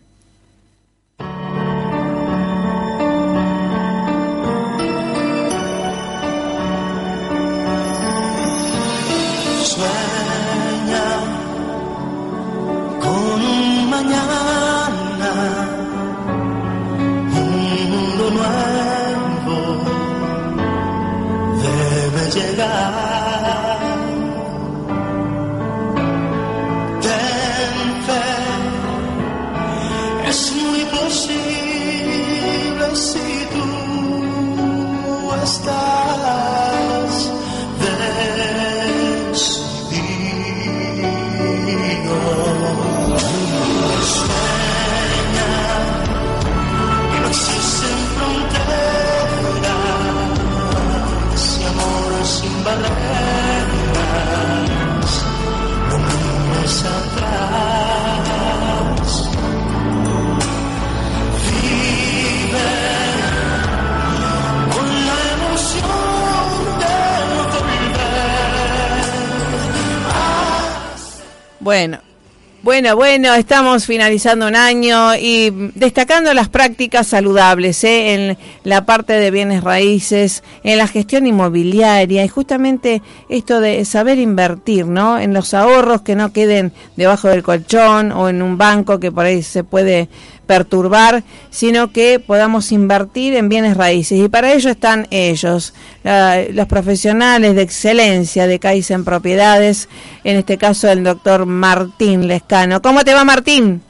[72.79, 78.15] Bueno, bueno, estamos finalizando un año y destacando las prácticas saludables ¿eh?
[78.15, 84.21] en la parte de bienes raíces, en la gestión inmobiliaria y justamente esto de saber
[84.21, 85.19] invertir, ¿no?
[85.19, 89.25] En los ahorros que no queden debajo del colchón o en un banco que por
[89.25, 90.09] ahí se puede
[90.49, 94.19] perturbar, sino que podamos invertir en bienes raíces.
[94.19, 99.89] Y para ello están ellos, los profesionales de excelencia de Kaizen Propiedades,
[100.25, 102.83] en este caso el doctor Martín Lescano.
[102.83, 103.83] ¿Cómo te va Martín?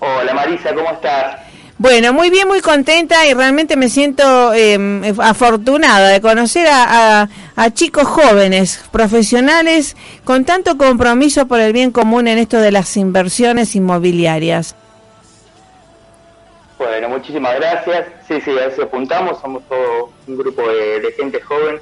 [0.00, 1.36] Hola Marisa, ¿cómo estás?
[1.78, 7.70] Bueno, muy bien, muy contenta y realmente me siento em, afortunada de conocer a, a,
[7.70, 13.74] chicos jóvenes, profesionales, con tanto compromiso por el bien común en esto de las inversiones
[13.74, 14.76] inmobiliarias.
[16.82, 18.06] Bueno, muchísimas gracias.
[18.26, 19.40] Sí, sí, a eso apuntamos.
[19.40, 21.78] Somos todo un grupo de, gente joven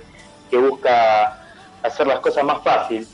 [0.51, 1.39] que busca
[1.83, 3.09] hacer las cosas más fáciles.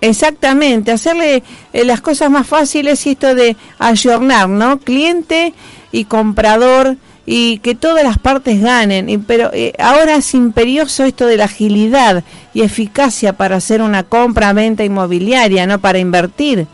[0.00, 1.42] Exactamente, hacerle
[1.72, 4.78] eh, las cosas más fáciles y esto de ayornar, ¿no?
[4.78, 5.54] Cliente
[5.92, 9.08] y comprador y que todas las partes ganen.
[9.08, 14.02] Y, pero eh, ahora es imperioso esto de la agilidad y eficacia para hacer una
[14.02, 15.78] compra, venta inmobiliaria, ¿no?
[15.78, 16.66] Para invertir.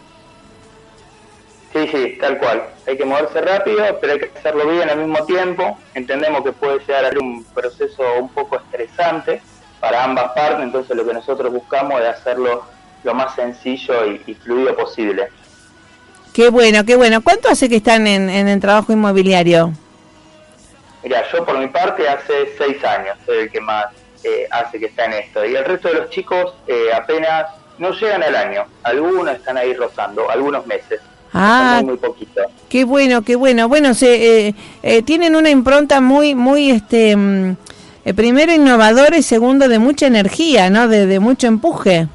[1.75, 2.72] Sí, sí, tal cual.
[2.87, 5.79] Hay que moverse rápido, pero hay que hacerlo bien al mismo tiempo.
[5.95, 9.41] Entendemos que puede llegar a ser un proceso un poco estresante
[9.81, 12.65] para ambas partes, entonces lo que nosotros buscamos es hacerlo
[13.03, 15.29] lo más sencillo y, fluido posible.
[16.33, 17.21] Qué bueno, qué bueno.
[17.23, 19.73] ¿Cuánto hace que están en, el trabajo inmobiliario?
[21.03, 23.87] Mira, yo por mi parte hace seis años soy el que más
[24.23, 25.45] eh, hace que está en esto.
[25.45, 27.47] Y el resto de los chicos eh, apenas
[27.79, 28.67] no llegan al año.
[28.85, 31.01] Algunos están ahí rozando, algunos meses.
[31.33, 32.43] Ah, muy, poquito.
[32.69, 33.69] Qué bueno, qué bueno.
[33.69, 37.57] Bueno, se, eh, eh, tienen una impronta muy, muy, este, mm,
[38.05, 40.89] eh, primero innovadora y segundo de mucha energía, ¿no?
[40.89, 42.07] De, mucho empuje.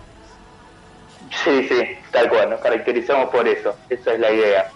[1.43, 1.75] Sí, sí,
[2.11, 2.51] tal cual.
[2.51, 3.75] Nos caracterizamos por eso.
[3.89, 4.71] Esa es la idea.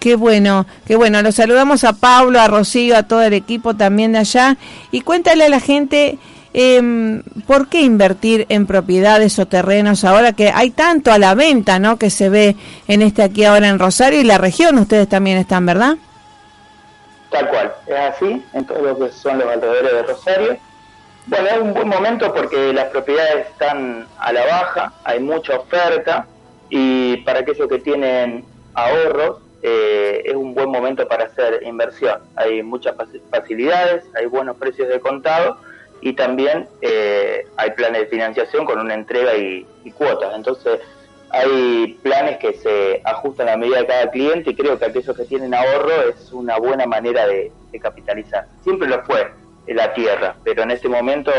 [0.00, 1.22] Qué bueno, qué bueno.
[1.22, 4.56] Los saludamos a Pablo, a Rocío, a todo el equipo también de allá.
[4.90, 6.18] Y cuéntale a la gente
[6.58, 11.78] eh, ¿por qué invertir en propiedades o terrenos ahora que hay tanto a la venta,
[11.78, 11.98] ¿no?
[11.98, 12.56] Que se ve
[12.88, 15.98] en este aquí ahora en Rosario y la región, ustedes también están, ¿verdad?
[17.30, 20.56] Tal cual, es así en todos lo que son los alrededores de Rosario.
[21.26, 26.26] Bueno, es un buen momento porque las propiedades están a la baja, hay mucha oferta
[26.70, 32.22] y para aquellos que tienen ahorros eh, es un buen momento para hacer inversión.
[32.34, 32.94] Hay muchas
[33.30, 35.58] facilidades, hay buenos precios de contado
[36.00, 39.66] y también eh, hay planes de financiación con una entrega y,
[39.96, 40.34] cuotas.
[40.34, 40.80] Entonces,
[41.30, 45.24] hay planes que se ajustan a medida de cada cliente y creo que aquellos que
[45.24, 48.46] tienen ahorro es una buena manera de, capitalizar.
[48.64, 49.30] Siempre lo fue
[49.66, 51.30] en la tierra, pero en este momento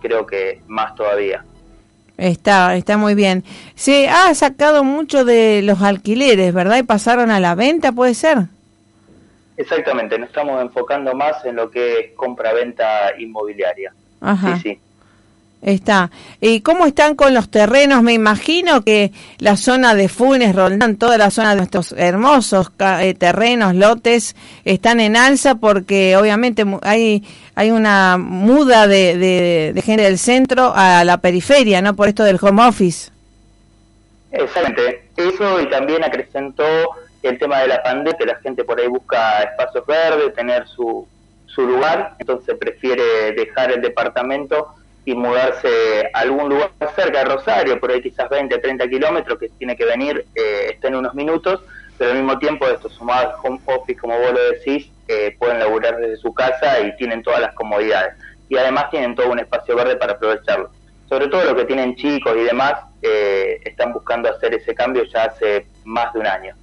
[0.00, 1.44] creo que más todavía.
[2.16, 3.42] Está, está muy bien.
[3.74, 6.78] Se ha sacado mucho de los alquileres, ¿verdad?
[6.78, 8.38] Y pasaron a la venta, ¿puede ser?
[9.60, 13.92] Exactamente, nos estamos enfocando más en lo que es compra-venta inmobiliaria.
[14.20, 14.56] Ajá.
[14.56, 14.78] Sí, sí.
[15.62, 16.10] Está.
[16.40, 18.02] ¿Y cómo están con los terrenos?
[18.02, 23.12] Me imagino que la zona de Funes, Roldán, toda la zona de nuestros hermosos eh,
[23.12, 29.18] terrenos, lotes, están en alza porque obviamente hay, hay una muda de,
[29.74, 31.94] de, gente del centro a la periferia, ¿no?
[31.94, 33.10] Por esto del home office.
[34.32, 35.10] Exactamente.
[35.16, 36.64] Eso y también acrecentó
[37.22, 41.06] el tema de la pandemia, que la gente por ahí busca espacios verdes, tener su,
[41.54, 44.74] su lugar, entonces prefiere dejar el departamento
[45.04, 49.48] y mudarse a algún lugar cerca de Rosario, por ahí quizás 20, 30 kilómetros, que
[49.50, 51.62] tiene que venir, eh, está en unos minutos,
[51.98, 55.96] pero al mismo tiempo estos sumados home office, como vos lo decís, eh, pueden laburar
[55.96, 58.14] desde su casa y tienen todas las comodidades.
[58.48, 60.70] Y además tienen todo un espacio verde para aprovecharlo.
[61.08, 65.24] Sobre todo los que tienen chicos y demás, eh, están buscando hacer ese cambio ya
[65.24, 66.54] hace más de un año.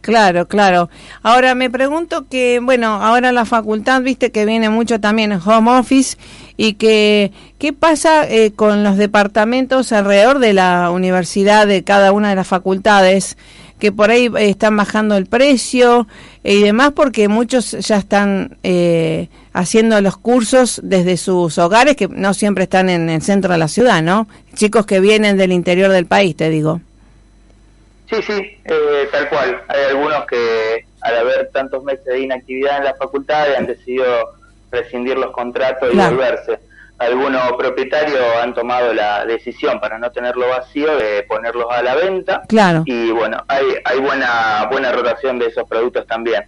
[0.00, 0.88] Claro, claro.
[1.22, 6.16] Ahora me pregunto que, bueno, ahora la facultad, viste que viene mucho también home office
[6.56, 12.30] y que, ¿qué pasa eh, con los departamentos alrededor de la universidad, de cada una
[12.30, 13.36] de las facultades?
[13.78, 16.06] que por ahí eh, están bajando el precio
[16.42, 22.34] y demás porque muchos ya están eh, haciendo los cursos desde sus hogares que no
[22.34, 24.28] siempre están en el centro de la ciudad, ¿no?
[24.54, 26.80] Chicos que vienen del interior del país, te digo.
[28.08, 29.62] Sí, sí, eh, tal cual.
[29.68, 34.30] Hay algunos que al haber tantos meses de inactividad en la facultad han decidido
[34.70, 36.58] rescindir los contratos y volverse.
[36.98, 42.42] Algunos propietarios han tomado la decisión para no tenerlo vacío de ponerlos a la venta.
[42.48, 42.82] Claro.
[42.86, 46.44] Y bueno, hay, hay buena, buena rotación de esos productos también.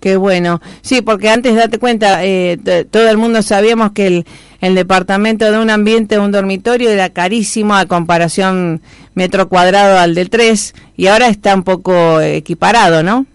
[0.00, 0.60] Qué bueno.
[0.82, 2.58] Sí, porque antes, date cuenta, eh,
[2.90, 4.26] todo el mundo sabíamos que el,
[4.60, 8.80] el departamento de un ambiente, un dormitorio, era carísimo a comparación
[9.14, 13.26] metro cuadrado al del 3 y ahora está un poco equiparado, ¿no?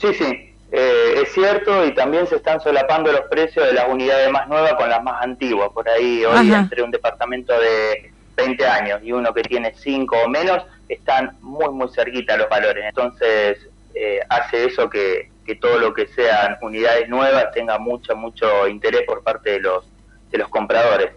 [0.00, 4.30] Sí, sí, eh, es cierto y también se están solapando los precios de las unidades
[4.30, 5.70] más nuevas con las más antiguas.
[5.74, 10.28] Por ahí hoy entre un departamento de 20 años y uno que tiene 5 o
[10.28, 12.84] menos están muy, muy cerquita los valores.
[12.86, 13.58] Entonces
[13.94, 19.02] eh, hace eso que, que todo lo que sean unidades nuevas tenga mucho, mucho interés
[19.06, 19.84] por parte de los
[20.30, 21.10] de los compradores.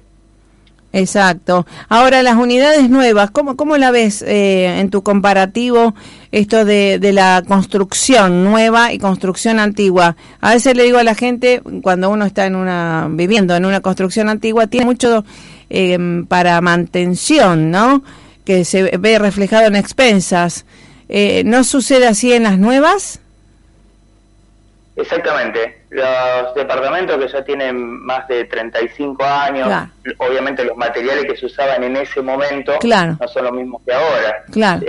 [0.96, 1.66] Exacto.
[1.90, 5.96] Ahora, las unidades nuevas, ¿cómo, cómo la ves eh, en tu comparativo
[6.32, 10.16] esto de, de, la construcción nueva y construcción antigua?
[10.40, 13.82] A veces le digo a la gente, cuando uno está en una viviendo en una
[13.82, 15.26] construcción antigua, tiene mucho
[15.72, 15.98] eh,
[16.28, 18.04] para mantención, ¿no?
[18.46, 20.66] Que se ve reflejado en expensas.
[21.10, 23.20] Eh, ¿No sucede así en las nuevas?
[24.96, 25.84] Exactamente.
[25.90, 29.70] Los departamentos que ya tienen más de 35 años,
[30.18, 34.44] obviamente los materiales que se usaban en ese momento no son los mismos que ahora.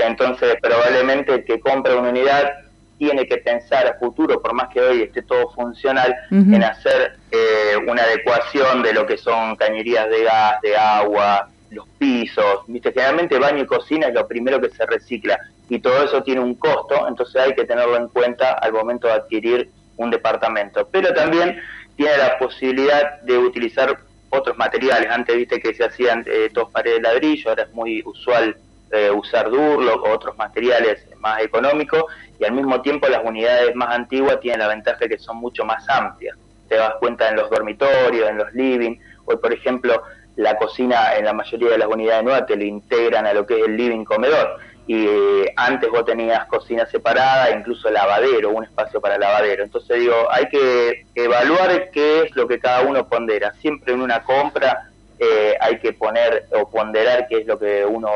[0.06, 2.52] Entonces, probablemente el que compra una unidad
[2.98, 7.76] tiene que pensar a futuro, por más que hoy esté todo funcional, en hacer eh,
[7.88, 12.60] una adecuación de lo que son cañerías de gas, de agua, los pisos.
[12.68, 12.92] ¿Viste?
[12.92, 15.38] Generalmente baño y cocina es lo primero que se recicla
[15.68, 19.14] y todo eso tiene un costo, entonces hay que tenerlo en cuenta al momento de
[19.14, 21.60] adquirir un departamento, pero también
[21.96, 23.98] tiene la posibilidad de utilizar
[24.30, 25.10] otros materiales.
[25.10, 28.56] Antes viste que se hacían eh, dos paredes de ladrillo, ahora es muy usual
[28.92, 32.04] eh, usar Durlock o otros materiales más económicos
[32.38, 35.64] y al mismo tiempo las unidades más antiguas tienen la ventaja de que son mucho
[35.64, 36.36] más amplias.
[36.68, 40.02] Te das cuenta en los dormitorios, en los living, hoy por ejemplo
[40.36, 43.58] la cocina en la mayoría de las unidades nuevas te lo integran a lo que
[43.58, 49.00] es el living comedor y eh, antes vos tenías cocina separada, incluso lavadero, un espacio
[49.00, 49.64] para lavadero.
[49.64, 53.52] Entonces digo, hay que evaluar qué es lo que cada uno pondera.
[53.60, 58.10] Siempre en una compra eh, hay que poner o ponderar qué es lo que uno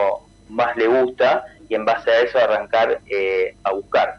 [0.50, 4.16] más le gusta y en base a eso arrancar eh, a buscar.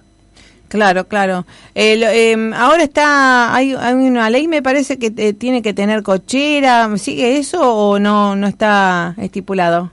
[0.69, 1.45] Claro, claro.
[1.73, 6.95] Em, ahora está, hay, hay, una ley, me parece que tiene que tener cochera.
[6.97, 9.91] ¿Sigue eso o no, no está estipulado?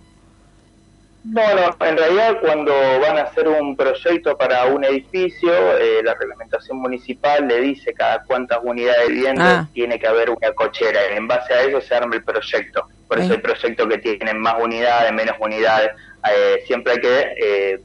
[1.29, 6.15] No, no, en realidad cuando van a hacer un proyecto para un edificio, eh, la
[6.15, 9.69] reglamentación municipal le dice cada cuántas unidades de vivienda ah.
[9.73, 12.87] tiene que haber una cochera y en base a eso se arma el proyecto.
[13.09, 15.91] Por eso hay proyectos que tienen más unidades, menos unidades.
[16.33, 17.81] Eh, siempre hay que eh,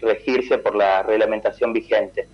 [0.00, 2.26] regirse por la reglamentación vigente.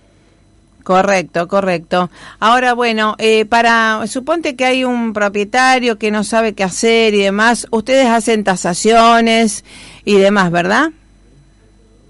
[0.83, 2.09] Correcto, correcto.
[2.39, 7.21] Ahora, bueno, eh, para, suponte que hay un propietario que no sabe qué hacer y
[7.21, 9.63] demás, ustedes hacen tasaciones
[10.05, 10.91] y demás, ¿verdad?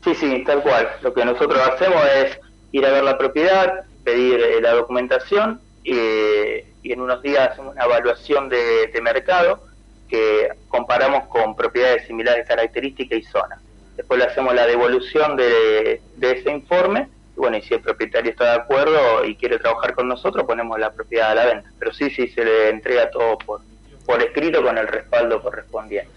[0.04, 0.89] Sí, sí, tal cual.
[1.02, 2.39] Lo que nosotros hacemos es
[2.72, 7.86] ir a ver la propiedad, pedir eh, la documentación y en unos días hacemos una
[7.86, 9.64] evaluación de, mercado
[10.10, 13.60] que comparamos con propiedades similares características y zonas.
[13.96, 18.46] Después le hacemos la devolución de, de ese informe bueno, y si el propietario está
[18.46, 21.70] de acuerdo y quiere trabajar con nosotros, ponemos la propiedad a la venta.
[21.80, 23.62] Pero sí, sí, se le entrega todo por,
[24.06, 26.12] por escrito con el respaldo correspondiente.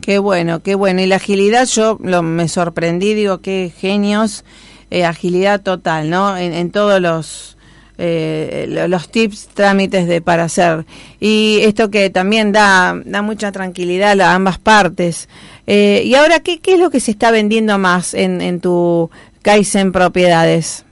[0.00, 1.00] Qué bueno, qué bueno.
[1.00, 4.44] Y la agilidad, yo lo, me sorprendí, digo, qué genios,
[4.90, 6.36] eh, agilidad total, ¿no?
[6.36, 7.56] En, todos los,
[7.98, 10.86] eh, los tips, trámites de para hacer.
[11.20, 15.28] Y esto que también da, da mucha tranquilidad a ambas partes.
[15.66, 19.10] Eh, y ahora, ¿qué, ¿qué es lo que se está vendiendo más en, en tu
[19.42, 20.84] Kaizen Propiedades?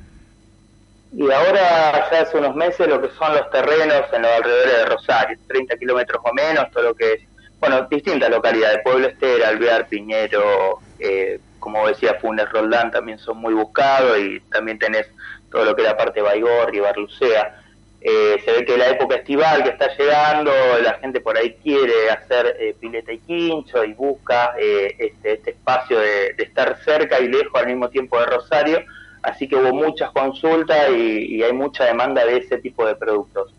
[1.13, 4.85] y ahora ya hace unos meses lo que son los terrenos en los alrededores de
[4.85, 7.21] Rosario, 30 kilómetros o menos, todo lo que es,
[7.61, 13.55] bueno, distintas localidades, Pueblo Estera, Alvear, Piñero, eh, como decía Funes Roldán, también son muy
[13.55, 15.07] buscados y también tenés
[15.51, 17.63] todo lo que es la parte de Baigorri, Barlucea.
[18.01, 20.53] Eh, se ve que la época estival que está llegando,
[20.83, 25.51] la gente por ahí quiere hacer eh, pileta y quincho y busca eh, este, este,
[25.51, 28.85] espacio de, estar cerca y lejos al mismo tiempo de Rosario,
[29.23, 33.53] así que hubo muchas consultas y, hay mucha demanda de ese tipo de productos.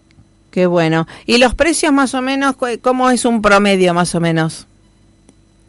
[0.51, 1.07] Qué bueno.
[1.25, 4.67] ¿Y los precios más o menos, cómo es un promedio más o menos?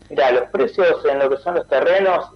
[0.08, 2.30] Mira, los precios en lo que son los terrenos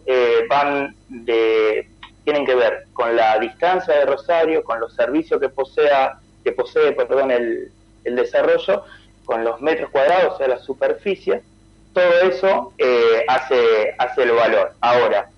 [0.49, 1.89] van de
[2.23, 6.93] tienen que ver con la distancia de Rosario, con los servicios que posea que posee
[6.93, 7.71] perdón, el,
[8.05, 8.85] el desarrollo,
[9.25, 11.43] con los metros cuadrados, o sea, la superficie,
[11.95, 14.73] todo eso eh, hace, hace el valor.
[14.81, 15.31] Ahora,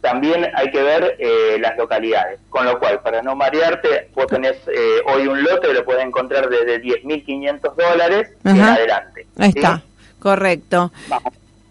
[0.00, 4.56] también hay que ver eh, las localidades, con lo cual, para no marearte, vos tenés
[4.68, 9.26] eh, hoy un lote, lo puedes encontrar desde 10.500 dólares en adelante.
[9.36, 9.82] Ahí está,
[10.18, 10.92] correcto.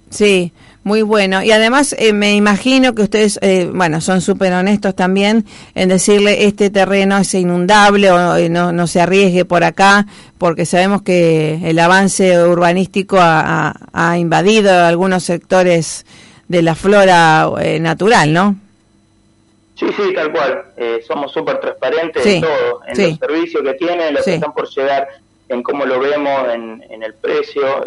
[0.09, 0.51] Sí,
[0.83, 1.43] muy bueno.
[1.43, 6.45] Y además eh, me imagino que ustedes, eh, bueno, son súper honestos también en decirle
[6.47, 10.07] este terreno es inundable o eh, no, no se arriesgue por acá,
[10.37, 16.05] porque sabemos que el avance urbanístico ha, invadido algunos sectores
[16.49, 18.55] de la flora natural, ¿no?
[19.75, 20.65] Sí, sí, tal cual.
[21.07, 25.07] somos súper transparentes en todo, en los servicios que tienen, los que están por llegar,
[25.47, 27.85] en cómo lo vemos, en, en el precio.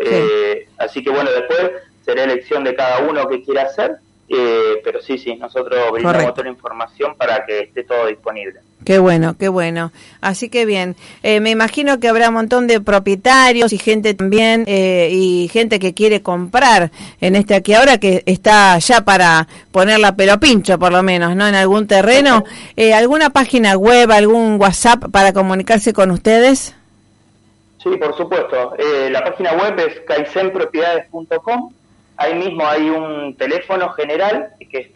[0.78, 1.72] así que bueno, después
[2.04, 3.96] será elección de cada uno que quiera hacer,
[4.34, 8.60] eh, pero sí, sí, nosotros brindamos toda la información para que esté todo disponible.
[8.82, 9.92] Qué bueno, qué bueno.
[10.22, 14.64] Así que bien, eh, me imagino que habrá un montón de propietarios y gente también,
[14.66, 20.00] eh, y gente que quiere comprar en este aquí ahora que está ya para poner
[20.00, 21.46] la pelo pincho por lo menos, ¿no?
[21.46, 22.42] En algún terreno.
[22.94, 26.74] ¿Alguna página web, algún WhatsApp para comunicarse con ustedes?
[27.82, 28.74] Sí, por supuesto.
[29.10, 31.70] la página web es kaizenpropiedades.com
[32.16, 34.92] Ahí mismo hay un teléfono general que es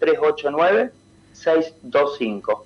[0.00, 2.62] 341-6-389-625.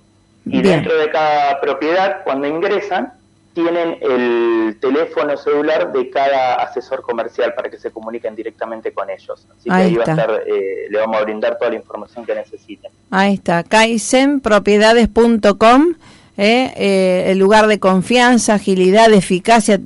[0.46, 3.14] Y dentro de cada propiedad, cuando ingresan,
[3.54, 9.46] tienen el teléfono celular de cada asesor comercial para que se comuniquen directamente con ellos.
[9.50, 12.34] Así que ahí va a estar, eh, le vamos a brindar toda la información que
[12.34, 12.90] necesiten.
[13.10, 15.94] Ahí está, kaizenpropiedades.com
[16.36, 16.72] ¿eh?
[16.76, 19.80] Eh, el lugar de confianza, agilidad, eficacia,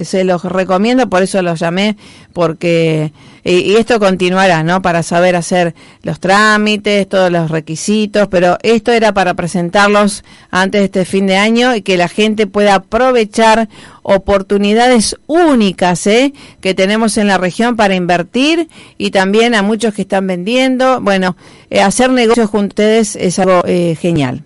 [0.00, 1.96] se los recomiendo, por eso los llamé,
[2.32, 3.12] porque,
[3.44, 4.82] y, esto continuará, ¿no?
[4.82, 10.84] Para saber hacer los trámites, todos los requisitos, pero esto era para presentarlos antes de
[10.84, 13.68] este fin de año y que la gente pueda aprovechar
[14.02, 16.32] oportunidades únicas ¿eh?
[16.60, 18.68] que tenemos en la región para invertir
[18.98, 21.00] y también a muchos que están vendiendo.
[21.00, 21.36] Bueno,
[21.82, 23.62] hacer negocios con ustedes es algo
[23.98, 24.44] genial.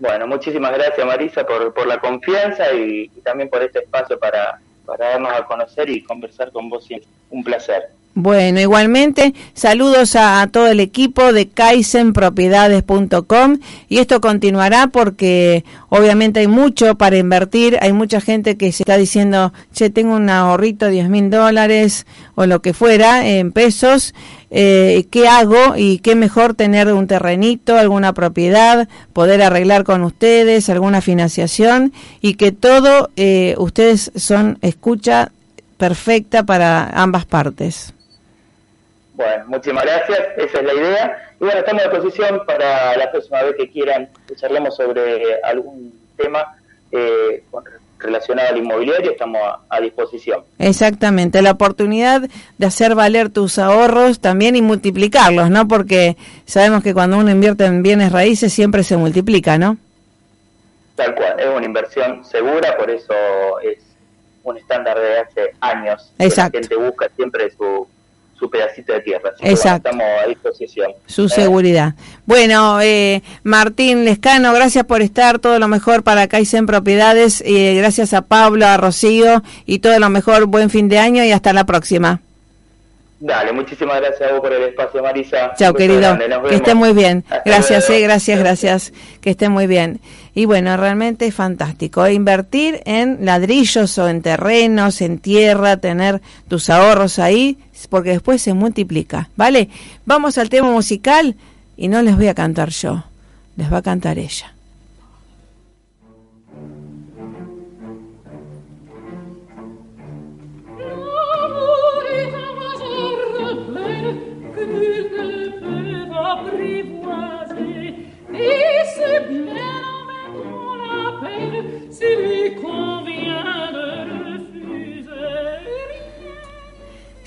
[0.00, 5.10] Bueno, muchísimas gracias Marisa por, por la confianza y, también por este espacio para, para
[5.10, 6.88] darnos a conocer y conversar con vos.
[7.28, 7.90] Un placer.
[8.14, 13.58] Bueno, igualmente, saludos a, todo el equipo de kaizenpropiedades.com
[13.88, 18.96] y esto continuará porque obviamente hay mucho para invertir, hay mucha gente que se está
[18.96, 22.04] diciendo, che, tengo un ahorrito, 10 mil dólares
[22.34, 24.12] o lo que fuera en pesos,
[24.50, 25.76] eh, ¿qué hago?
[25.76, 32.34] Y qué mejor tener un terrenito, alguna propiedad, poder arreglar con ustedes, alguna financiación y
[32.34, 35.30] que todo eh, ustedes son escucha
[35.76, 37.94] perfecta para ambas partes.
[39.20, 41.32] Bueno, muchísimas gracias, esa es la idea.
[41.38, 45.92] Y bueno, estamos a disposición para la próxima vez que quieran que charlemos sobre algún
[46.16, 46.56] tema
[46.90, 47.44] eh,
[47.98, 50.42] relacionado al inmobiliario, estamos a, disposición.
[50.58, 52.22] Exactamente, la oportunidad
[52.56, 55.68] de hacer valer tus ahorros también y multiplicarlos, ¿no?
[55.68, 56.16] Porque
[56.46, 59.76] sabemos que cuando uno invierte en bienes raíces siempre se multiplica, ¿no?
[60.94, 63.12] Tal cual, es una inversión segura, por eso
[63.60, 63.80] es
[64.44, 66.10] un estándar de hace años.
[66.18, 66.56] Exacto.
[66.56, 67.86] la gente busca siempre su
[68.40, 69.30] su pedacito de tierra.
[69.40, 69.90] Exacto.
[69.90, 70.92] estamos a disposición.
[71.06, 71.94] Su seguridad.
[72.24, 75.38] Bueno, eh, Martín Lescano, gracias por estar.
[75.38, 77.42] Todo lo mejor para Kaizen Propiedades.
[77.46, 80.46] y gracias a Pablo, a Rocío y todo lo mejor.
[80.46, 82.20] Buen fin de año y hasta la próxima.
[83.22, 85.52] Dale, muchísimas gracias a vos por el espacio, Marisa.
[85.54, 86.18] Chao, querido.
[86.48, 87.22] Que esté muy bien.
[87.44, 88.92] gracias, eh, gracias, gracias.
[89.20, 90.00] Que esté muy bien.
[90.34, 92.08] Y bueno, realmente es fantástico.
[92.08, 97.58] Invertir en ladrillos o en terrenos, en tierra, tener tus ahorros ahí,
[97.90, 99.28] porque después se multiplica.
[99.36, 99.68] ¿Vale?
[100.06, 101.36] Vamos al tema musical
[101.76, 103.04] y no les voy a cantar yo,
[103.56, 104.54] les va a cantar ella.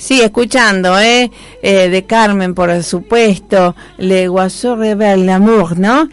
[0.04, 1.32] Sí, escuchando, ¿eh?
[1.62, 1.88] ¿eh?
[1.88, 3.74] De Carmen, por supuesto.
[3.98, 6.10] Le Guasó Rebel, L'amour, ¿no?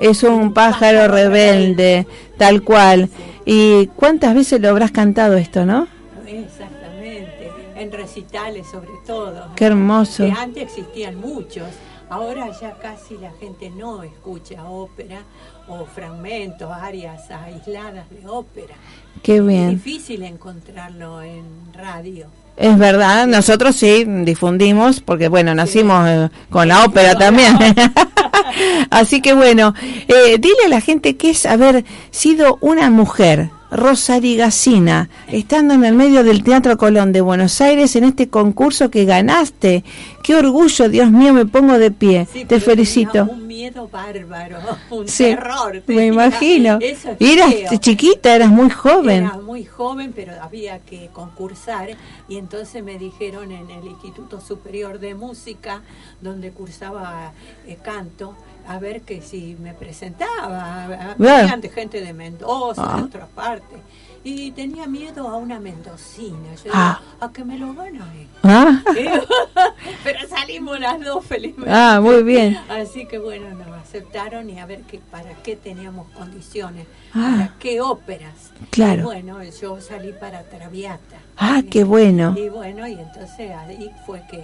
[0.00, 2.06] Es un, pájaro, rebelde,
[2.38, 3.08] tal cual.
[3.44, 5.88] ¿Y cuántas veces lo habrás cantado esto, no?
[6.28, 9.48] Exactamente, en recitales sobre todo.
[9.56, 10.24] Qué hermoso.
[10.24, 11.66] Que antes existían muchos
[12.08, 15.22] Ahora ya casi la gente no escucha ópera
[15.68, 18.74] o fragmentos, áreas aisladas de ópera.
[19.22, 19.70] Qué bien.
[19.70, 22.26] Es difícil encontrarlo en radio.
[22.56, 27.56] Es verdad, nosotros sí difundimos, porque bueno, nacimos eh, con la ópera también.
[28.90, 29.74] Así que bueno,
[30.08, 35.84] eh, dile a la gente que es haber sido una mujer Rosari Gacina, estando en
[35.84, 39.84] el medio del Teatro Colón de Buenos Aires en este concurso que ganaste.
[40.22, 42.26] Qué orgullo, Dios mío, me pongo de pie.
[42.46, 43.24] Te felicito.
[43.24, 44.58] Un miedo bárbaro,
[44.90, 45.82] un terror.
[45.86, 46.78] Me imagino.
[47.18, 49.24] eras chiquita, eras muy joven.
[49.24, 51.90] Era muy joven, pero había que concursar
[52.28, 55.82] y entonces me dijeron en el Instituto Superior de Música,
[56.20, 57.32] donde cursaba
[57.66, 58.34] eh, canto,
[58.66, 61.60] a ver que si me presentaba, bueno.
[61.72, 63.04] gente de Mendoza, de ah.
[63.04, 63.78] otras partes.
[64.24, 67.00] Y tenía miedo a una mendocina, yo ah.
[67.20, 68.26] a que me lo van a ver.
[68.42, 68.82] Ah.
[70.04, 71.70] Pero salimos las dos felizmente.
[71.72, 72.58] Ah, muy bien.
[72.68, 77.80] Así que bueno, nos aceptaron y a ver que, para qué teníamos condiciones, para qué
[77.80, 78.50] óperas.
[78.70, 79.02] Claro.
[79.02, 81.18] Y bueno, yo salí para Traviata.
[81.36, 82.34] Ah, qué bueno.
[82.36, 84.42] Y bueno, y entonces ahí fue que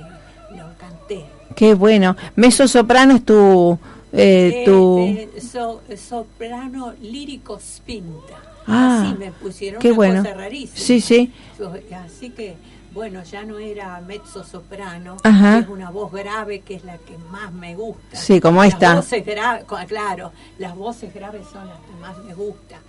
[0.56, 1.26] lo canté.
[1.56, 2.16] Qué bueno.
[2.36, 3.78] Meso soprano es tu
[4.12, 5.16] eh, tu...
[5.96, 8.40] soprano lírico spinta.
[8.66, 10.22] Ah, Así me pusieron qué una bueno.
[10.22, 10.78] cosa rarísima.
[10.78, 11.32] Sí, sí.
[12.04, 12.56] Así que,
[12.92, 17.52] bueno, ya no era mezzo soprano, es una voz grave que es la que más
[17.52, 18.16] me gusta.
[18.16, 18.94] Sí, como las esta.
[18.96, 19.24] Voces
[19.88, 22.80] claro, las voces graves son las que más me gustan.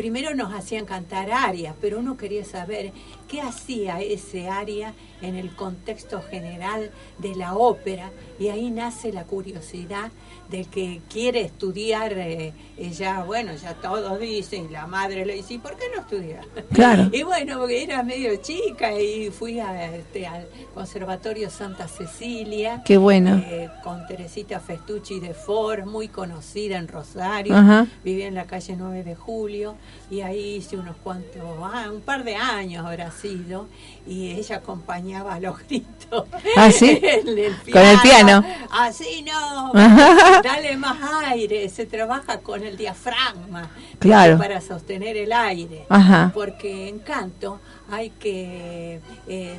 [0.00, 2.90] Primero nos hacían cantar arias, pero uno quería saber
[3.28, 9.24] qué hacía ese aria en el contexto general de la ópera y ahí nace la
[9.24, 10.10] curiosidad
[10.50, 15.58] de que quiere estudiar, eh, ella, bueno, ya todos dicen, la madre le dice, ¿y
[15.58, 16.44] por qué no estudiar?
[16.72, 17.08] Claro.
[17.12, 22.82] y bueno, porque era medio chica y fui a, este, al Conservatorio Santa Cecilia.
[22.84, 23.36] Qué bueno.
[23.36, 27.54] Eh, con Teresita Festucci de Ford, muy conocida en Rosario.
[28.02, 29.76] Vivía en la calle 9 de Julio
[30.10, 33.68] y ahí hice unos cuantos, ah, un par de años habrá sido,
[34.06, 36.26] y ella acompañaba a los gritos.
[36.56, 37.00] ¿Ah, sí?
[37.72, 38.44] Con el piano.
[38.70, 39.72] Así no.
[40.42, 44.36] Dale más aire, se trabaja con el diafragma claro.
[44.38, 45.86] para sostener el aire.
[46.34, 47.60] Porque en canto
[47.90, 49.58] hay que, eh,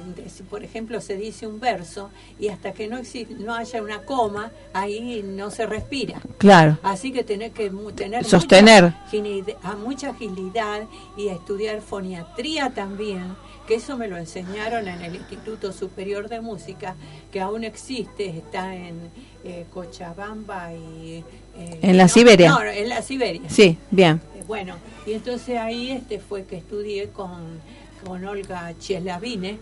[0.50, 2.10] por ejemplo, se dice un verso
[2.40, 6.22] y hasta que no, existe, no haya una coma, ahí no se respira.
[6.38, 6.78] Claro.
[6.84, 10.84] Así que tener que tener sostener mucha, mucha agilidad
[11.18, 13.36] y estudiar foniatría también
[13.68, 16.96] que eso me lo enseñaron en el Instituto Superior de Música,
[17.32, 19.00] que aún existe, está en
[19.44, 21.24] eh, Cochabamba y...
[21.58, 22.50] Eh, en la Siberia.
[22.50, 23.50] No, en la Siberia.
[23.50, 24.22] Sí, bien.
[24.48, 24.76] Bueno,
[25.06, 27.62] y entonces ahí este fue que estudié con,
[28.06, 29.60] con Olga Chelavine,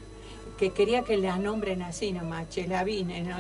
[0.58, 3.38] que quería que la nombren así nomás, Chelavine, no,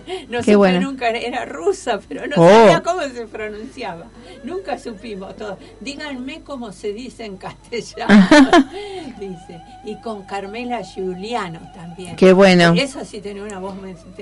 [0.28, 2.82] no sé nunca, era rusa, pero no sabía oh.
[2.82, 4.06] cómo se pronunciaba.
[4.44, 5.58] Nunca supimos todo.
[5.80, 8.28] Díganme cómo se dice en castellano,
[9.20, 9.60] dice.
[9.84, 12.16] Y con Carmela Giuliano también.
[12.16, 12.74] Qué bueno.
[12.76, 13.74] Esa sí tenía una voz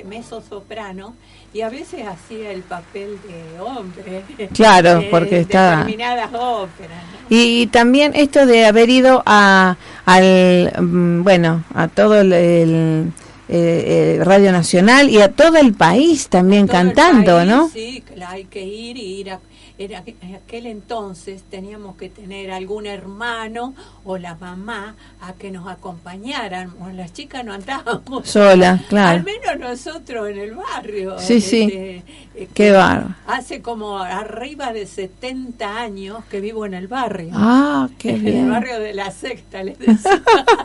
[0.05, 1.15] meso soprano
[1.53, 4.23] y a veces hacía el papel de hombre.
[4.55, 5.71] Claro, porque está...
[5.71, 7.03] Determinadas óperas.
[7.29, 13.13] Y, también esto de haber ido a, al, mm, bueno, a todo el, el
[13.53, 17.69] eh, eh, Radio Nacional y a todo el país también cantando, ¿no?
[17.69, 19.41] Sí, hay que ir y ir a
[19.81, 23.75] era, en aquel entonces teníamos que tener algún hermano
[24.05, 26.75] o la mamá a que nos acompañaran.
[26.93, 29.21] las chicas no andábamos solas, claro.
[29.21, 31.19] Al menos nosotros en el barrio.
[31.19, 31.63] Sí, sí.
[31.63, 32.05] Este,
[32.49, 33.09] Qué barro.
[33.27, 37.31] Hace como arriba de 70 años que vivo en el barrio.
[37.35, 38.31] Ah, qué bien.
[38.41, 40.23] En el barrio de la sexta, les decía.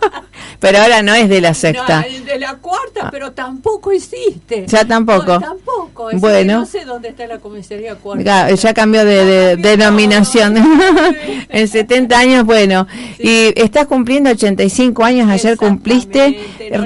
[0.59, 2.01] pero ahora no es de la sexta.
[2.01, 3.09] No, de la cuarta, ah.
[3.11, 4.65] pero tampoco existe.
[4.67, 5.39] Ya tampoco.
[5.39, 6.09] tampoco.
[6.13, 6.59] bueno.
[6.59, 8.23] No sé dónde está la comisaría cuarta.
[8.23, 10.55] Ya, ya cambió de, denominación.
[11.49, 12.87] en 70 años, bueno.
[13.19, 16.39] Y estás cumpliendo 85 años, ayer cumpliste,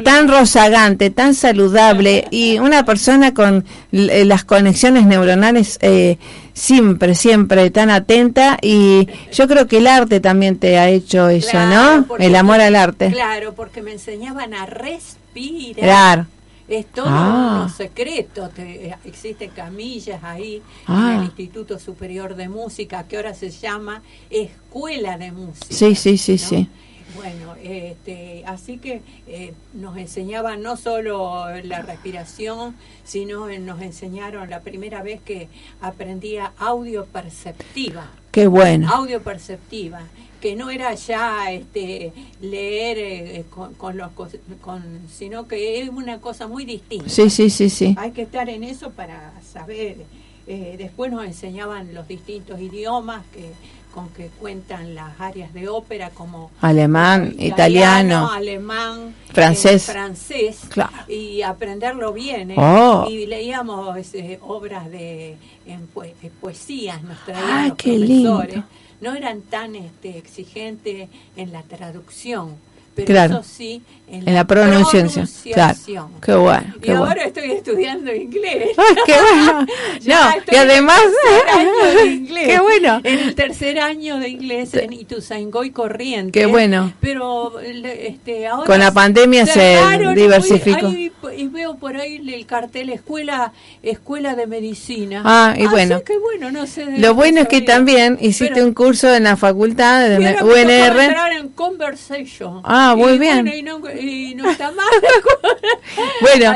[0.04, 6.18] tan rozagante, tan saludable y una persona con las conexiones neuronales eh,
[6.54, 11.58] siempre, siempre tan atenta y yo creo que el arte también te ha hecho eso,
[11.66, 12.06] ¿no?
[12.18, 13.12] El amor al arte.
[13.12, 16.28] Claro, porque me enseñaban a respirar.
[16.68, 17.64] Es todo ah.
[17.66, 18.50] un secreto.
[18.50, 21.16] Te, existen camillas ahí en ah.
[21.18, 25.68] el Instituto Superior de Música, que ahora se llama Escuela de Música.
[25.70, 26.70] Sí, sí, sí, sí.
[27.16, 34.62] Bueno, este, así que eh, nos enseñaban no solo la respiración, sino nos enseñaron la
[34.62, 35.48] primera vez que
[35.82, 38.12] aprendía audio perceptiva.
[38.32, 38.90] Qué bueno.
[38.94, 40.02] Audio perceptiva
[40.40, 44.12] que no era ya este leer eh, con, los
[44.62, 47.10] con sino que es una cosa muy distinta.
[47.10, 47.96] Sí, sí, sí, sí.
[47.98, 49.98] Hay que estar en eso para saber.
[50.48, 53.52] Eh, después nos enseñaban los distintos idiomas que
[54.00, 60.62] con que cuentan las áreas de ópera como alemán, italiano, alemán, francés, eh, francés
[61.10, 62.54] y aprenderlo bien.
[62.58, 63.06] Oh.
[63.10, 63.98] Y leíamos
[64.42, 65.36] obras de
[65.66, 65.88] en
[66.40, 68.64] poesías, nos traían ah, los profesores.
[69.02, 72.56] No eran tan este, exigentes en la traducción,
[73.06, 73.82] pero eso sí
[74.12, 75.28] en, la, pronunciación.
[75.54, 75.78] Claro.
[76.22, 76.74] Qué bueno.
[76.82, 78.70] y ahora estoy estudiando inglés.
[79.06, 79.68] qué bueno.
[80.06, 80.16] no,
[80.52, 81.02] y además.
[82.06, 83.02] inglés, qué bueno.
[83.04, 86.32] En el tercer año de inglés en Ituzaingó Corriente.
[86.32, 86.94] Qué bueno.
[87.00, 88.66] Pero este, ahora.
[88.66, 89.78] Con la pandemia se
[90.16, 90.88] diversificó.
[90.90, 95.22] y veo por ahí el cartel escuela escuela de medicina.
[95.24, 96.02] Ah, y bueno.
[96.04, 96.98] Qué bueno, no sé.
[96.98, 101.34] Lo bueno es que también hiciste un curso en la facultad de UNR.
[101.40, 102.62] en conversation.
[102.64, 103.48] Ah, muy bien
[104.00, 104.86] y no está mal.
[106.22, 106.56] bueno,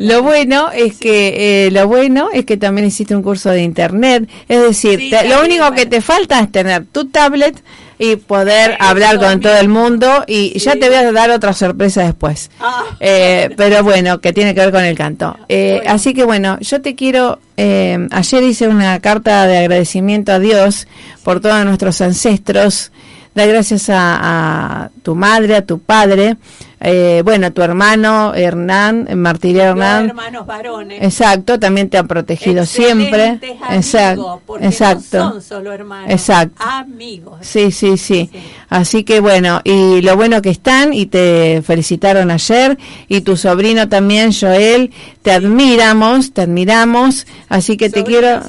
[0.00, 4.28] lo bueno es que eh, lo bueno es que también hiciste un curso de internet,
[4.48, 7.62] es decir, lo único que te falta es tener tu tablet
[7.98, 12.02] y poder hablar con todo el mundo y ya te voy a dar otra sorpresa
[12.02, 12.50] después.
[12.58, 12.84] Ah.
[12.98, 15.36] Eh, pero bueno, que tiene que ver con el canto.
[15.48, 20.88] Eh, así que bueno, yo te quiero, ayer hice una carta de agradecimiento a Dios
[21.22, 22.90] por todos nuestros ancestros
[23.34, 26.36] da gracias a, tu madre, a tu padre,
[26.84, 30.08] eh, bueno, tu hermano Hernán, Martirio Hernán.
[30.10, 31.02] hermanos varones.
[31.02, 33.38] Exacto, también te han protegido siempre.
[33.70, 35.18] exacto, exacto.
[35.18, 36.62] No son solo hermanos, exacto.
[36.64, 37.38] amigos.
[37.40, 38.28] Sí, sí, sí,
[38.68, 42.76] Así que bueno, y lo bueno que están y te felicitaron ayer
[43.06, 48.40] y tu sobrino también, Joel, te admiramos, te admiramos, así que te quiero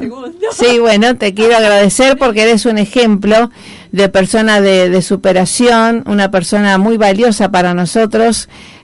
[0.52, 3.50] Sí, bueno, te quiero agradecer porque eres un ejemplo
[3.92, 8.23] de persona de, superación, una persona muy valiosa para nosotros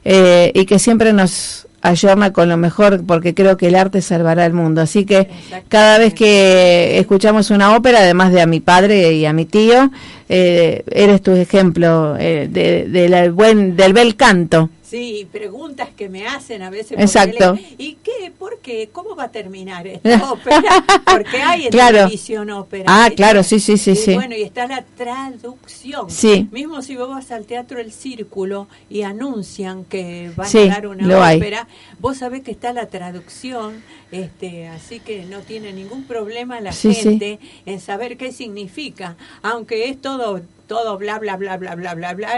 [0.05, 4.45] eh, y que siempre nos ayorna con lo mejor porque creo que el arte salvará
[4.45, 4.81] el mundo.
[4.81, 5.29] Así que
[5.67, 9.91] cada vez que escuchamos una ópera, además de a mi padre y a mi tío,
[10.27, 14.69] eh, eres tu ejemplo eh, de, buen, del bel canto.
[14.83, 16.97] Sí, preguntas que me hacen a veces.
[16.99, 17.57] Exacto.
[17.77, 18.31] ¿Y qué?
[18.60, 18.89] ¿Por qué?
[18.91, 20.84] ¿Cómo va a terminar esta ópera?
[21.05, 22.86] Porque hay en televisión ópera.
[22.88, 24.16] Ah, claro, sí, sí, sí, sí.
[24.16, 26.10] Bueno, y está la traducción.
[26.10, 26.49] Sí.
[26.51, 31.36] Mismo si vos vas al Teatro El Círculo y anuncian que van a dar una
[31.36, 31.68] ópera,
[31.99, 33.82] vos sabés que está la traducción,
[34.12, 40.01] este, así que no tiene ningún problema la gente en saber qué significa, aunque es
[40.01, 42.30] todo todo bla bla bla bla bla bla bla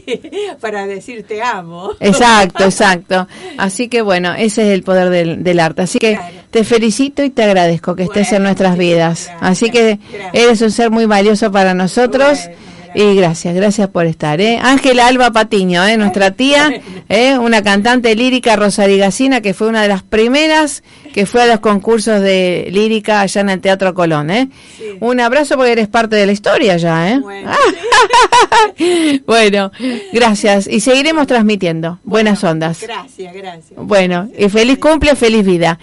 [0.60, 1.90] para decir te amo.
[1.98, 3.26] Exacto, exacto.
[3.58, 5.82] Así que bueno, ese es el poder del, arte.
[5.82, 6.18] Así que
[6.50, 9.30] te felicito y te agradezco que estés en nuestras vidas.
[9.40, 9.98] Así que
[10.32, 12.48] eres un ser muy valioso para nosotros.
[12.94, 14.40] Y gracias, gracias por estar.
[14.40, 14.58] ¿eh?
[14.62, 15.96] Ángela Alba Patiño, ¿eh?
[15.96, 17.38] nuestra tía, ¿eh?
[17.38, 20.82] una cantante lírica rosarigacina que fue una de las primeras
[21.12, 24.30] que fue a los concursos de lírica allá en el Teatro Colón.
[24.30, 24.48] ¿eh?
[25.00, 27.10] Un abrazo porque eres parte de la historia ya.
[27.10, 27.20] ¿eh?
[29.26, 29.70] Bueno,
[30.12, 30.66] gracias.
[30.66, 31.98] Y seguiremos transmitiendo.
[32.04, 32.80] Buenas ondas.
[32.82, 33.72] Gracias, gracias.
[33.76, 35.78] Bueno, y feliz cumple, feliz vida.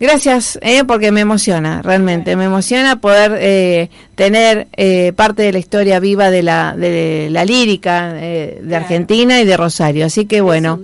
[0.00, 5.58] Gracias, eh, porque me emociona, realmente, me emociona poder eh, tener eh, parte de la
[5.58, 10.06] historia viva de la, de la lírica eh, de Argentina y de Rosario.
[10.06, 10.80] Así que bueno,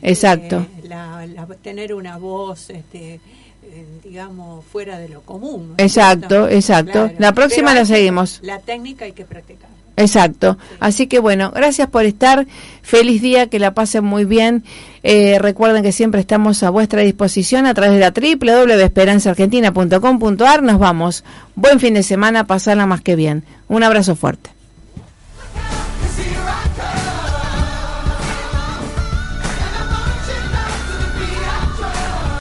[0.00, 0.66] exacto.
[1.62, 3.20] tener una voz, este,
[4.02, 5.74] digamos, fuera de lo común.
[5.76, 7.10] Exacto, exacto.
[7.18, 8.40] La próxima la seguimos.
[8.42, 9.77] La técnica hay que practicar.
[9.98, 10.56] Exacto.
[10.78, 12.46] Así que bueno, gracias por estar.
[12.82, 14.62] Feliz día, que la pasen muy bien.
[15.02, 20.62] Eh, recuerden que siempre estamos a vuestra disposición a través de la www.esperanzaargentina.com.ar.
[20.62, 21.24] Nos vamos.
[21.56, 23.42] Buen fin de semana, pasarla más que bien.
[23.66, 24.57] Un abrazo fuerte.